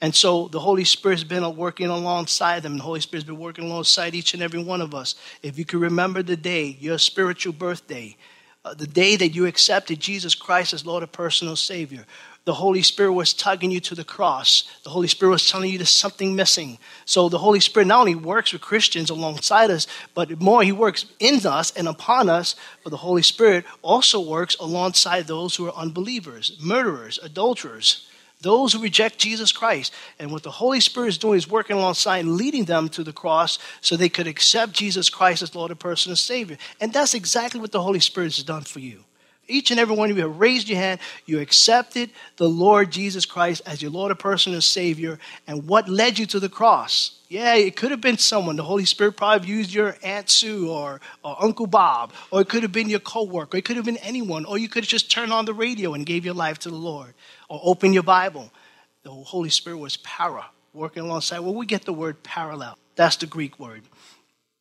And 0.00 0.14
so 0.14 0.48
the 0.48 0.60
Holy 0.60 0.84
Spirit's 0.84 1.24
been 1.24 1.56
working 1.56 1.86
alongside 1.86 2.62
them. 2.62 2.76
The 2.76 2.82
Holy 2.82 3.00
Spirit's 3.00 3.26
been 3.26 3.38
working 3.38 3.64
alongside 3.64 4.14
each 4.14 4.34
and 4.34 4.42
every 4.42 4.62
one 4.62 4.80
of 4.82 4.94
us. 4.94 5.14
If 5.42 5.58
you 5.58 5.64
can 5.64 5.80
remember 5.80 6.22
the 6.22 6.36
day, 6.36 6.76
your 6.80 6.98
spiritual 6.98 7.54
birthday, 7.54 8.16
uh, 8.64 8.74
the 8.74 8.86
day 8.86 9.16
that 9.16 9.28
you 9.28 9.46
accepted 9.46 10.00
Jesus 10.00 10.34
Christ 10.34 10.74
as 10.74 10.84
Lord 10.84 11.02
and 11.02 11.12
personal 11.12 11.56
Savior, 11.56 12.04
the 12.46 12.54
Holy 12.54 12.80
Spirit 12.80 13.12
was 13.12 13.34
tugging 13.34 13.72
you 13.72 13.80
to 13.80 13.96
the 13.96 14.04
cross. 14.04 14.62
The 14.84 14.90
Holy 14.90 15.08
Spirit 15.08 15.32
was 15.32 15.50
telling 15.50 15.68
you 15.68 15.78
there's 15.78 15.90
something 15.90 16.36
missing. 16.36 16.78
So 17.04 17.28
the 17.28 17.38
Holy 17.38 17.58
Spirit 17.58 17.88
not 17.88 17.98
only 17.98 18.14
works 18.14 18.52
with 18.52 18.62
Christians 18.62 19.10
alongside 19.10 19.68
us, 19.68 19.88
but 20.14 20.40
more, 20.40 20.62
He 20.62 20.70
works 20.70 21.06
in 21.18 21.44
us 21.44 21.72
and 21.76 21.88
upon 21.88 22.28
us. 22.28 22.54
But 22.84 22.90
the 22.90 22.98
Holy 22.98 23.22
Spirit 23.22 23.64
also 23.82 24.20
works 24.20 24.54
alongside 24.60 25.26
those 25.26 25.56
who 25.56 25.66
are 25.66 25.74
unbelievers, 25.74 26.56
murderers, 26.60 27.18
adulterers, 27.20 28.06
those 28.42 28.72
who 28.72 28.78
reject 28.80 29.18
Jesus 29.18 29.50
Christ. 29.50 29.92
And 30.20 30.30
what 30.30 30.44
the 30.44 30.52
Holy 30.52 30.78
Spirit 30.78 31.08
is 31.08 31.18
doing 31.18 31.38
is 31.38 31.50
working 31.50 31.76
alongside, 31.76 32.20
and 32.20 32.36
leading 32.36 32.66
them 32.66 32.88
to 32.90 33.02
the 33.02 33.12
cross 33.12 33.58
so 33.80 33.96
they 33.96 34.08
could 34.08 34.28
accept 34.28 34.72
Jesus 34.72 35.10
Christ 35.10 35.42
as 35.42 35.52
Lord 35.56 35.72
and 35.72 35.80
personal 35.80 36.14
Savior. 36.14 36.58
And 36.80 36.92
that's 36.92 37.12
exactly 37.14 37.58
what 37.58 37.72
the 37.72 37.82
Holy 37.82 37.98
Spirit 37.98 38.36
has 38.36 38.44
done 38.44 38.62
for 38.62 38.78
you. 38.78 39.02
Each 39.48 39.70
and 39.70 39.78
every 39.78 39.94
one 39.94 40.10
of 40.10 40.16
you 40.16 40.22
have 40.24 40.40
raised 40.40 40.68
your 40.68 40.78
hand. 40.78 41.00
You 41.24 41.40
accepted 41.40 42.10
the 42.36 42.48
Lord 42.48 42.90
Jesus 42.90 43.24
Christ 43.24 43.62
as 43.66 43.80
your 43.80 43.90
Lord 43.90 44.10
and 44.10 44.18
personal 44.18 44.60
Savior. 44.60 45.18
And 45.46 45.68
what 45.68 45.88
led 45.88 46.18
you 46.18 46.26
to 46.26 46.40
the 46.40 46.48
cross? 46.48 47.12
Yeah, 47.28 47.54
it 47.54 47.76
could 47.76 47.90
have 47.90 48.00
been 48.00 48.18
someone. 48.18 48.56
The 48.56 48.62
Holy 48.62 48.84
Spirit 48.84 49.16
probably 49.16 49.48
used 49.48 49.72
your 49.72 49.96
Aunt 50.02 50.30
Sue 50.30 50.70
or, 50.70 51.00
or 51.24 51.36
Uncle 51.42 51.66
Bob, 51.66 52.12
or 52.30 52.40
it 52.40 52.48
could 52.48 52.62
have 52.62 52.72
been 52.72 52.88
your 52.88 53.00
coworker. 53.00 53.58
It 53.58 53.64
could 53.64 53.76
have 53.76 53.84
been 53.84 53.96
anyone. 53.98 54.44
Or 54.44 54.58
you 54.58 54.68
could 54.68 54.84
have 54.84 54.90
just 54.90 55.10
turned 55.10 55.32
on 55.32 55.44
the 55.44 55.54
radio 55.54 55.94
and 55.94 56.06
gave 56.06 56.24
your 56.24 56.34
life 56.34 56.58
to 56.60 56.70
the 56.70 56.76
Lord, 56.76 57.14
or 57.48 57.60
opened 57.62 57.94
your 57.94 58.04
Bible. 58.04 58.52
The 59.02 59.10
Holy 59.10 59.50
Spirit 59.50 59.78
was 59.78 59.96
para, 59.98 60.46
working 60.72 61.02
alongside. 61.02 61.40
Well, 61.40 61.54
we 61.54 61.66
get 61.66 61.84
the 61.84 61.92
word 61.92 62.22
parallel. 62.22 62.78
That's 62.96 63.16
the 63.16 63.26
Greek 63.26 63.58
word. 63.58 63.82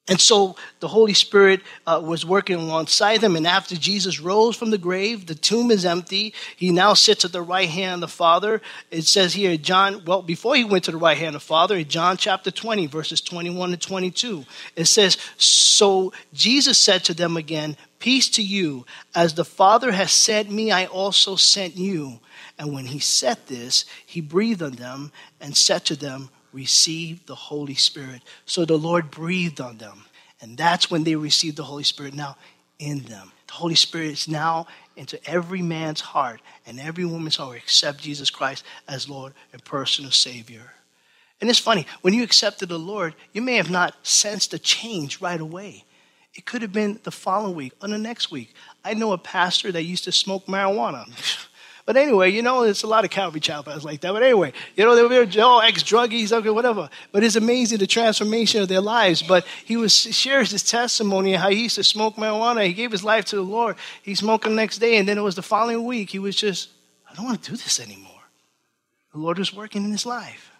And 0.08 0.22
so 0.22 0.56
the 0.82 0.88
Holy 0.88 1.15
Spirit 1.15 1.62
uh, 1.88 2.00
was 2.04 2.24
working 2.24 2.58
alongside 2.58 3.22
them. 3.22 3.36
And 3.36 3.48
after 3.48 3.76
Jesus 3.76 4.20
rose 4.20 4.56
from 4.56 4.70
the 4.70 4.78
grave, 4.78 5.26
the 5.26 5.34
tomb 5.34 5.72
is 5.72 5.84
empty. 5.84 6.32
He 6.56 6.72
now 6.72 6.94
sits 6.94 7.26
at 7.26 7.32
the 7.32 7.41
right 7.41 7.68
hand 7.68 7.96
of 7.96 8.00
the 8.02 8.15
Father. 8.15 8.62
It 8.91 9.04
says 9.04 9.34
here, 9.34 9.58
John, 9.58 10.06
well, 10.06 10.22
before 10.22 10.56
he 10.56 10.63
went 10.63 10.84
to 10.84 10.91
the 10.91 10.98
right 10.98 11.18
hand 11.18 11.36
of 11.36 11.41
the 11.41 11.48
Father, 11.48 11.78
in 11.78 11.88
John 11.88 12.18
chapter 12.18 12.52
20, 12.52 12.86
verses 12.86 13.20
21 13.20 13.72
to 13.72 13.78
22, 13.78 14.46
it 14.76 14.86
says, 14.86 15.18
So 15.38 16.13
Jesus 16.34 16.78
said 16.78 17.04
to 17.06 17.15
them 17.15 17.36
again, 17.36 17.76
Peace 17.98 18.30
to 18.30 18.44
you. 18.44 18.86
As 19.15 19.34
the 19.34 19.46
Father 19.46 19.91
has 19.91 20.12
sent 20.12 20.52
me, 20.52 20.72
I 20.72 20.86
also 20.86 21.36
sent 21.36 21.78
you. 21.78 22.20
And 22.60 22.74
when 22.74 22.86
he 22.86 23.00
said 23.00 23.39
this, 23.48 23.86
he 24.06 24.22
breathed 24.22 24.62
on 24.62 24.74
them 24.74 25.12
and 25.41 25.58
said 25.58 25.84
to 25.86 25.96
them, 25.96 26.30
received 26.56 27.28
the 27.28 27.36
Holy 27.36 27.76
Spirit. 27.76 28.22
So 28.46 28.65
the 28.65 28.78
Lord 28.78 29.12
breathed 29.12 29.60
on 29.60 29.78
them. 29.78 30.06
And 30.41 30.58
that's 30.58 30.89
when 30.89 31.04
they 31.04 31.15
received 31.15 31.58
the 31.58 31.63
Holy 31.63 31.84
Spirit 31.84 32.13
now 32.13 32.38
in 32.80 33.04
them. 33.04 33.32
The 33.48 33.54
Holy 33.54 33.76
Spirit 33.76 34.12
is 34.12 34.28
now 34.28 34.68
into 34.96 35.20
every 35.30 35.62
man's 35.62 36.02
heart 36.02 36.41
and 36.65 36.80
every 36.80 37.06
woman's 37.06 37.36
heart 37.36 37.58
accept 37.58 38.00
Jesus 38.00 38.30
Christ 38.30 38.63
as 38.88 39.10
Lord 39.10 39.34
and 39.54 39.63
personal 39.63 40.12
Savior. 40.12 40.72
And 41.41 41.50
it's 41.50 41.60
funny, 41.60 41.86
when 42.02 42.13
you 42.13 42.24
accepted 42.24 42.70
the 42.70 42.80
Lord, 42.80 43.13
you 43.34 43.41
may 43.41 43.56
have 43.56 43.70
not 43.70 43.96
sensed 44.04 44.54
a 44.54 44.60
change 44.60 45.22
right 45.22 45.39
away. 45.39 45.84
It 46.34 46.46
could 46.46 46.62
have 46.62 46.74
been 46.74 47.00
the 47.04 47.12
following 47.12 47.56
week 47.56 47.74
or 47.82 47.89
the 47.89 47.98
next 47.98 48.32
week. 48.32 48.54
I 48.84 48.94
know 48.94 49.13
a 49.13 49.18
pastor 49.18 49.72
that 49.72 49.84
used 49.84 50.06
to 50.06 50.12
smoke 50.12 50.46
marijuana. 50.48 51.06
But 51.86 51.98
anyway, 51.98 52.32
you 52.32 52.41
know, 52.41 52.63
there's 52.63 52.82
a 52.82 52.88
lot 52.88 53.06
of 53.06 53.12
Calvary 53.12 53.39
Chapels 53.39 53.86
like 53.86 54.02
that. 54.02 54.12
But 54.12 54.24
anyway, 54.24 54.54
you 54.76 54.84
know, 54.84 54.95
they 54.95 55.04
were 55.04 55.43
all 55.43 55.62
ex-druggies, 55.62 56.32
okay, 56.32 56.50
whatever. 56.50 56.89
But 57.12 57.24
it's 57.24 57.36
amazing 57.36 57.78
the 57.78 57.86
transformation 57.86 58.63
of 58.63 58.67
their 58.67 58.82
lives. 58.82 59.21
But 59.21 59.45
he 59.65 59.78
was 59.78 59.93
shares 59.93 60.50
his 60.50 60.63
testimony 60.63 61.34
how 61.34 61.50
he 61.50 61.63
used 61.63 61.76
to 61.76 61.84
smoke 61.84 62.15
marijuana. 62.15 62.65
He 62.65 62.74
gave 62.74 62.91
his 62.91 63.04
life 63.04 63.26
to 63.26 63.36
the 63.36 63.43
Lord. 63.43 63.76
He 64.02 64.15
smoked 64.15 64.45
the 64.45 64.50
next 64.50 64.80
day, 64.80 64.98
and 64.98 65.08
then 65.08 65.19
it 65.19 65.21
was 65.21 65.36
the 65.36 65.43
following 65.43 65.86
week. 65.86 66.10
He 66.10 66.17
was 66.17 66.36
just, 66.36 66.69
I 67.10 67.13
don't 67.13 67.26
want 67.26 67.43
to 67.43 67.52
do 67.52 67.58
this 67.58 67.80
anymore. 67.80 68.12
The 69.13 69.19
Lord 69.19 69.38
was 69.38 69.54
working 69.54 69.86
in 69.86 69.91
his 69.91 70.08
life. 70.08 70.52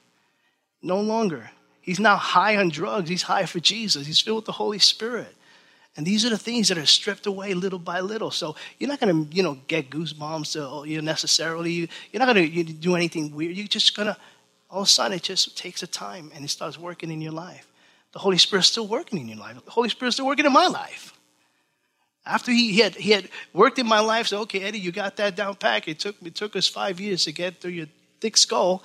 No 0.84 1.02
longer. 1.02 1.50
He's 1.82 2.00
now 2.00 2.18
high 2.18 2.56
on 2.58 2.70
drugs. 2.70 3.10
He's 3.10 3.24
high 3.24 3.48
for 3.48 3.60
Jesus. 3.60 4.06
He's 4.06 4.20
filled 4.20 4.38
with 4.38 4.46
the 4.46 4.52
Holy 4.52 4.80
Spirit. 4.80 5.35
And 5.98 6.06
these 6.06 6.26
are 6.26 6.30
the 6.30 6.38
things 6.38 6.68
that 6.68 6.78
are 6.78 6.86
stripped 6.86 7.26
away 7.26 7.54
little 7.54 7.80
by 7.80 8.02
little. 8.02 8.30
So 8.30 8.56
you're 8.80 8.90
not 8.90 9.00
going 9.00 9.28
to, 9.28 9.36
you 9.36 9.42
know, 9.42 9.58
get 9.68 9.90
goosebumps 9.90 10.60
or, 10.62 10.86
you 10.86 10.98
know, 10.98 11.06
necessarily. 11.06 11.72
You're 11.72 11.88
not 12.20 12.34
going 12.34 12.52
to 12.52 12.64
do 12.64 12.96
anything 12.96 13.34
weird. 13.34 13.56
You're 13.56 13.68
just 13.68 13.96
going 13.96 14.08
to, 14.08 14.18
all 14.70 14.82
of 14.82 14.88
a 14.88 14.90
sudden, 14.90 15.14
it 15.18 15.24
just 15.24 15.58
takes 15.58 15.84
a 15.84 15.88
time 15.88 16.32
and 16.36 16.44
it 16.44 16.50
starts 16.50 16.78
working 16.78 17.12
in 17.12 17.22
your 17.22 17.32
life. 17.32 17.68
The 18.12 18.20
Holy 18.20 18.38
Spirit's 18.38 18.68
still 18.68 18.88
working 18.88 19.20
in 19.20 19.28
your 19.28 19.38
life. 19.38 19.64
The 19.64 19.72
Holy 19.72 19.90
Spirit's 19.90 20.18
still 20.18 20.26
working 20.26 20.46
in 20.46 20.54
my 20.54 20.68
life. 20.68 21.14
After 22.26 22.52
he, 22.52 22.74
he, 22.74 22.80
had, 22.80 22.96
he 22.96 23.12
had 23.12 23.30
worked 23.54 23.78
in 23.78 23.88
my 23.88 24.00
life, 24.00 24.28
so 24.28 24.40
okay, 24.42 24.62
Eddie, 24.62 24.80
you 24.80 24.92
got 24.92 25.16
that 25.18 25.36
down 25.36 25.56
pat. 25.56 25.88
It 25.88 26.00
took, 26.00 26.16
it 26.24 26.34
took 26.34 26.56
us 26.56 26.68
five 26.68 27.00
years 27.00 27.26
to 27.26 27.32
get 27.32 27.62
through 27.62 27.72
your 27.72 27.88
thick 28.20 28.36
skull. 28.36 28.84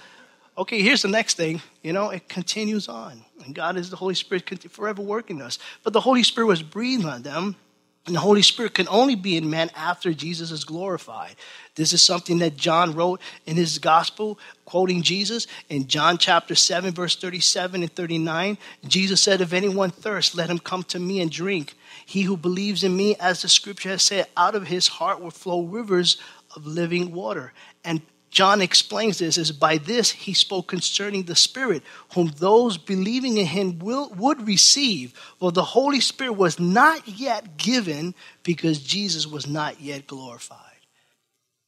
Okay, 0.60 0.82
here's 0.82 1.00
the 1.00 1.08
next 1.08 1.38
thing. 1.38 1.62
You 1.82 1.94
know, 1.94 2.10
it 2.10 2.28
continues 2.28 2.86
on. 2.86 3.24
And 3.46 3.54
God 3.54 3.78
is 3.78 3.88
the 3.88 3.96
Holy 3.96 4.14
Spirit 4.14 4.70
forever 4.70 5.00
working 5.00 5.40
us. 5.40 5.58
But 5.82 5.94
the 5.94 6.02
Holy 6.02 6.22
Spirit 6.22 6.48
was 6.48 6.62
breathing 6.62 7.06
on 7.06 7.22
them. 7.22 7.56
And 8.04 8.14
the 8.14 8.20
Holy 8.20 8.42
Spirit 8.42 8.74
can 8.74 8.86
only 8.88 9.14
be 9.14 9.38
in 9.38 9.48
man 9.48 9.70
after 9.74 10.12
Jesus 10.12 10.50
is 10.50 10.64
glorified. 10.64 11.36
This 11.76 11.94
is 11.94 12.02
something 12.02 12.40
that 12.40 12.58
John 12.58 12.94
wrote 12.94 13.22
in 13.46 13.56
his 13.56 13.78
gospel, 13.78 14.38
quoting 14.66 15.00
Jesus 15.00 15.46
in 15.70 15.86
John 15.86 16.18
chapter 16.18 16.54
7, 16.54 16.92
verse 16.92 17.16
37 17.16 17.82
and 17.82 17.92
39. 17.94 18.58
Jesus 18.86 19.22
said, 19.22 19.40
If 19.40 19.54
anyone 19.54 19.90
thirsts, 19.90 20.34
let 20.34 20.50
him 20.50 20.58
come 20.58 20.82
to 20.84 20.98
me 20.98 21.22
and 21.22 21.30
drink. 21.30 21.74
He 22.04 22.22
who 22.22 22.36
believes 22.36 22.84
in 22.84 22.94
me, 22.94 23.16
as 23.16 23.40
the 23.40 23.48
scripture 23.48 23.90
has 23.90 24.02
said, 24.02 24.26
out 24.36 24.54
of 24.54 24.66
his 24.66 24.88
heart 24.88 25.22
will 25.22 25.30
flow 25.30 25.62
rivers 25.62 26.18
of 26.54 26.66
living 26.66 27.12
water. 27.12 27.54
And 27.82 28.02
John 28.30 28.60
explains 28.60 29.18
this 29.18 29.36
as 29.38 29.50
by 29.50 29.78
this 29.78 30.10
he 30.12 30.34
spoke 30.34 30.68
concerning 30.68 31.24
the 31.24 31.34
Spirit, 31.34 31.82
whom 32.14 32.28
those 32.36 32.78
believing 32.78 33.38
in 33.38 33.46
him 33.46 33.80
will, 33.80 34.08
would 34.10 34.46
receive. 34.46 35.12
For 35.40 35.50
the 35.50 35.64
Holy 35.64 36.00
Spirit 36.00 36.34
was 36.34 36.60
not 36.60 37.06
yet 37.08 37.56
given 37.56 38.14
because 38.44 38.78
Jesus 38.78 39.26
was 39.26 39.48
not 39.48 39.80
yet 39.80 40.06
glorified. 40.06 40.58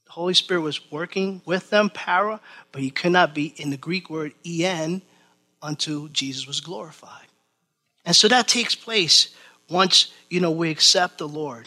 The 0.07 0.13
Holy 0.13 0.35
Spirit 0.35 0.61
was 0.61 0.93
working 0.93 1.43
with 1.45 1.69
them, 1.71 1.91
para, 1.91 2.41
but 2.71 2.81
he 2.81 2.91
could 2.91 3.13
not 3.13 3.35
be 3.35 3.47
in 3.57 3.71
the 3.71 3.77
Greek 3.77 4.09
word 4.09 4.33
en 4.45 5.03
until 5.63 6.07
Jesus 6.09 6.47
was 6.47 6.61
glorified. 6.61 7.27
And 8.05 8.15
so 8.15 8.29
that 8.29 8.47
takes 8.47 8.77
place 8.77 9.35
once, 9.69 10.13
you 10.31 10.41
know, 10.41 10.51
we 10.53 10.71
accept 10.71 11.19
the 11.19 11.29
Lord. 11.29 11.67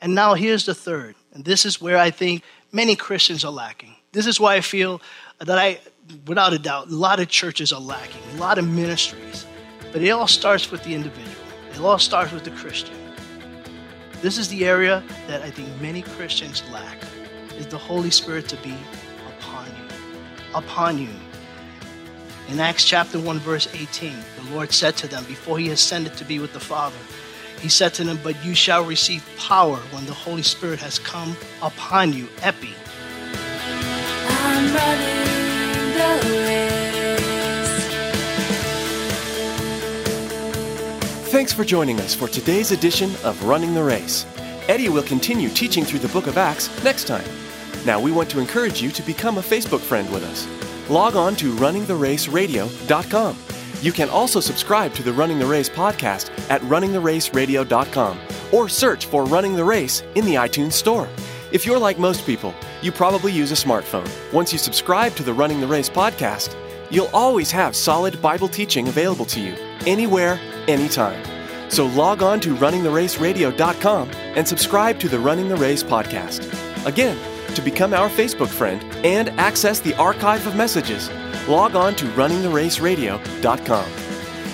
And 0.00 0.14
now 0.14 0.34
here's 0.34 0.66
the 0.66 0.74
third, 0.74 1.16
and 1.32 1.44
this 1.44 1.64
is 1.64 1.80
where 1.80 1.96
I 1.96 2.10
think 2.10 2.44
many 2.70 2.94
Christians 2.94 3.44
are 3.44 3.52
lacking 3.52 3.96
this 4.16 4.26
is 4.26 4.40
why 4.40 4.54
I 4.54 4.62
feel 4.62 5.02
that 5.40 5.58
I, 5.58 5.78
without 6.26 6.54
a 6.54 6.58
doubt, 6.58 6.88
a 6.88 6.94
lot 6.94 7.20
of 7.20 7.28
churches 7.28 7.70
are 7.70 7.80
lacking, 7.80 8.22
a 8.32 8.36
lot 8.38 8.56
of 8.56 8.66
ministries. 8.66 9.44
But 9.92 10.00
it 10.00 10.08
all 10.08 10.26
starts 10.26 10.70
with 10.70 10.82
the 10.84 10.94
individual, 10.94 11.46
it 11.70 11.78
all 11.80 11.98
starts 11.98 12.32
with 12.32 12.44
the 12.44 12.50
Christian. 12.52 12.96
This 14.22 14.38
is 14.38 14.48
the 14.48 14.64
area 14.64 15.04
that 15.26 15.42
I 15.42 15.50
think 15.50 15.68
many 15.82 16.00
Christians 16.00 16.62
lack 16.72 16.96
is 17.58 17.66
the 17.66 17.76
Holy 17.76 18.10
Spirit 18.10 18.48
to 18.48 18.56
be 18.56 18.74
upon 19.28 19.66
you. 19.66 20.54
Upon 20.54 20.98
you. 20.98 21.10
In 22.48 22.58
Acts 22.58 22.84
chapter 22.84 23.20
1, 23.20 23.38
verse 23.40 23.68
18, 23.74 24.14
the 24.42 24.54
Lord 24.54 24.72
said 24.72 24.96
to 24.96 25.08
them 25.08 25.24
before 25.24 25.58
he 25.58 25.68
ascended 25.68 26.14
to 26.14 26.24
be 26.24 26.38
with 26.38 26.54
the 26.54 26.60
Father, 26.60 26.96
He 27.60 27.68
said 27.68 27.92
to 27.94 28.04
them, 28.04 28.18
But 28.22 28.42
you 28.42 28.54
shall 28.54 28.82
receive 28.84 29.28
power 29.36 29.76
when 29.90 30.06
the 30.06 30.14
Holy 30.14 30.42
Spirit 30.42 30.78
has 30.80 30.98
come 30.98 31.36
upon 31.60 32.12
you, 32.14 32.28
epi, 32.42 32.72
Thanks 41.36 41.52
for 41.52 41.64
joining 41.64 42.00
us 42.00 42.14
for 42.14 42.28
today's 42.28 42.72
edition 42.72 43.10
of 43.22 43.44
Running 43.44 43.74
the 43.74 43.82
Race. 43.82 44.24
Eddie 44.68 44.88
will 44.88 45.02
continue 45.02 45.48
teaching 45.50 45.84
through 45.84 45.98
the 45.98 46.08
book 46.08 46.26
of 46.26 46.38
Acts 46.38 46.70
next 46.82 47.06
time. 47.06 47.24
Now, 47.84 48.00
we 48.00 48.10
want 48.10 48.30
to 48.30 48.40
encourage 48.40 48.80
you 48.80 48.90
to 48.90 49.02
become 49.02 49.38
a 49.38 49.42
Facebook 49.42 49.80
friend 49.80 50.10
with 50.10 50.24
us. 50.24 50.48
Log 50.88 51.14
on 51.14 51.36
to 51.36 51.52
runningtheraceradio.com. 51.56 53.38
You 53.82 53.92
can 53.92 54.08
also 54.08 54.40
subscribe 54.40 54.94
to 54.94 55.02
the 55.02 55.12
Running 55.12 55.38
the 55.38 55.46
Race 55.46 55.68
podcast 55.68 56.30
at 56.50 56.62
runningtheraceradio.com 56.62 58.18
or 58.52 58.68
search 58.68 59.06
for 59.06 59.24
Running 59.26 59.54
the 59.54 59.64
Race 59.64 60.02
in 60.14 60.24
the 60.24 60.36
iTunes 60.36 60.72
Store. 60.72 61.08
If 61.52 61.66
you're 61.66 61.78
like 61.78 61.98
most 61.98 62.24
people, 62.24 62.54
you 62.82 62.92
probably 62.92 63.32
use 63.32 63.52
a 63.52 63.54
smartphone. 63.54 64.08
Once 64.32 64.52
you 64.52 64.58
subscribe 64.58 65.14
to 65.16 65.22
the 65.22 65.32
Running 65.32 65.60
the 65.60 65.66
Race 65.66 65.88
podcast, 65.90 66.54
you'll 66.90 67.10
always 67.12 67.50
have 67.50 67.74
solid 67.74 68.20
Bible 68.22 68.48
teaching 68.48 68.88
available 68.88 69.24
to 69.26 69.40
you, 69.40 69.54
anywhere, 69.86 70.38
anytime. 70.68 71.22
So 71.70 71.86
log 71.86 72.22
on 72.22 72.40
to 72.40 72.54
runningtheraceradio.com 72.54 74.10
and 74.10 74.46
subscribe 74.46 75.00
to 75.00 75.08
the 75.08 75.18
Running 75.18 75.48
the 75.48 75.56
Race 75.56 75.82
podcast. 75.82 76.46
Again, 76.86 77.18
to 77.54 77.62
become 77.62 77.92
our 77.94 78.08
Facebook 78.08 78.48
friend 78.48 78.82
and 79.04 79.30
access 79.40 79.80
the 79.80 79.94
archive 79.94 80.46
of 80.46 80.56
messages, 80.56 81.10
log 81.48 81.74
on 81.74 81.94
to 81.96 82.04
runningtheraceradio.com. 82.06 83.90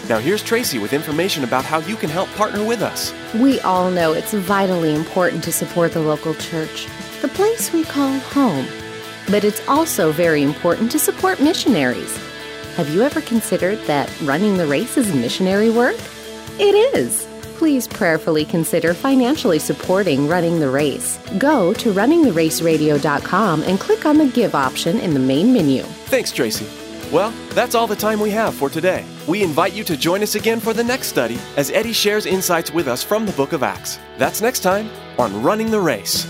Now, 0.09 0.19
here's 0.19 0.43
Tracy 0.43 0.79
with 0.79 0.93
information 0.93 1.45
about 1.45 1.65
how 1.65 1.79
you 1.79 1.97
can 1.97 2.11
help 2.11 2.29
partner 2.31 2.65
with 2.65 2.83
us. 2.83 3.15
We 3.35 3.61
all 3.61 3.91
know 3.91 4.13
it's 4.13 4.35
vitally 4.35 4.95
important 4.95 5.45
to 5.45 5.53
support 5.53 5.93
the 5.93 6.01
local 6.01 6.35
church, 6.35 6.89
the 7.23 7.29
place 7.29 7.73
we 7.73 7.85
call 7.85 8.19
home. 8.19 8.67
But 9.31 9.45
it's 9.45 9.67
also 9.69 10.13
very 10.13 10.43
important 10.43 10.91
to 10.91 10.99
support 10.99 11.41
missionaries. 11.41 12.15
Have 12.77 12.91
you 12.91 13.03
ever 13.03 13.21
considered 13.21 13.79
that 13.87 14.11
running 14.23 14.57
the 14.57 14.67
race 14.67 14.97
is 14.97 15.15
missionary 15.15 15.71
work? 15.71 15.97
It 16.59 16.75
is. 16.97 17.27
Please 17.57 17.87
prayerfully 17.87 18.45
consider 18.45 18.93
financially 18.93 19.61
supporting 19.61 20.27
Running 20.27 20.59
the 20.59 20.69
Race. 20.69 21.19
Go 21.39 21.73
to 21.75 21.93
runningtheraceradio.com 21.93 23.63
and 23.63 23.79
click 23.79 24.05
on 24.05 24.19
the 24.19 24.27
Give 24.27 24.57
option 24.57 24.99
in 24.99 25.15
the 25.15 25.21
main 25.21 25.53
menu. 25.53 25.85
Thanks, 26.11 26.33
Tracy. 26.33 26.67
Well, 27.13 27.33
that's 27.51 27.77
all 27.77 27.87
the 27.87 27.95
time 27.95 28.19
we 28.19 28.31
have 28.31 28.55
for 28.55 28.69
today. 28.69 29.05
We 29.29 29.45
invite 29.45 29.75
you 29.75 29.85
to 29.85 29.97
join 29.97 30.23
us 30.23 30.35
again 30.35 30.59
for 30.59 30.73
the 30.73 30.83
next 30.83 31.07
study 31.07 31.39
as 31.57 31.71
Eddie 31.71 31.93
shares 31.93 32.27
insights 32.27 32.73
with 32.73 32.89
us 32.89 33.05
from 33.05 33.27
the 33.27 33.33
book 33.33 33.53
of 33.53 33.63
Acts. 33.63 34.01
That's 34.19 34.41
next 34.41 34.61
time 34.61 34.91
on 35.19 35.43
Running 35.43 35.71
the 35.71 35.81
Race. 35.81 36.27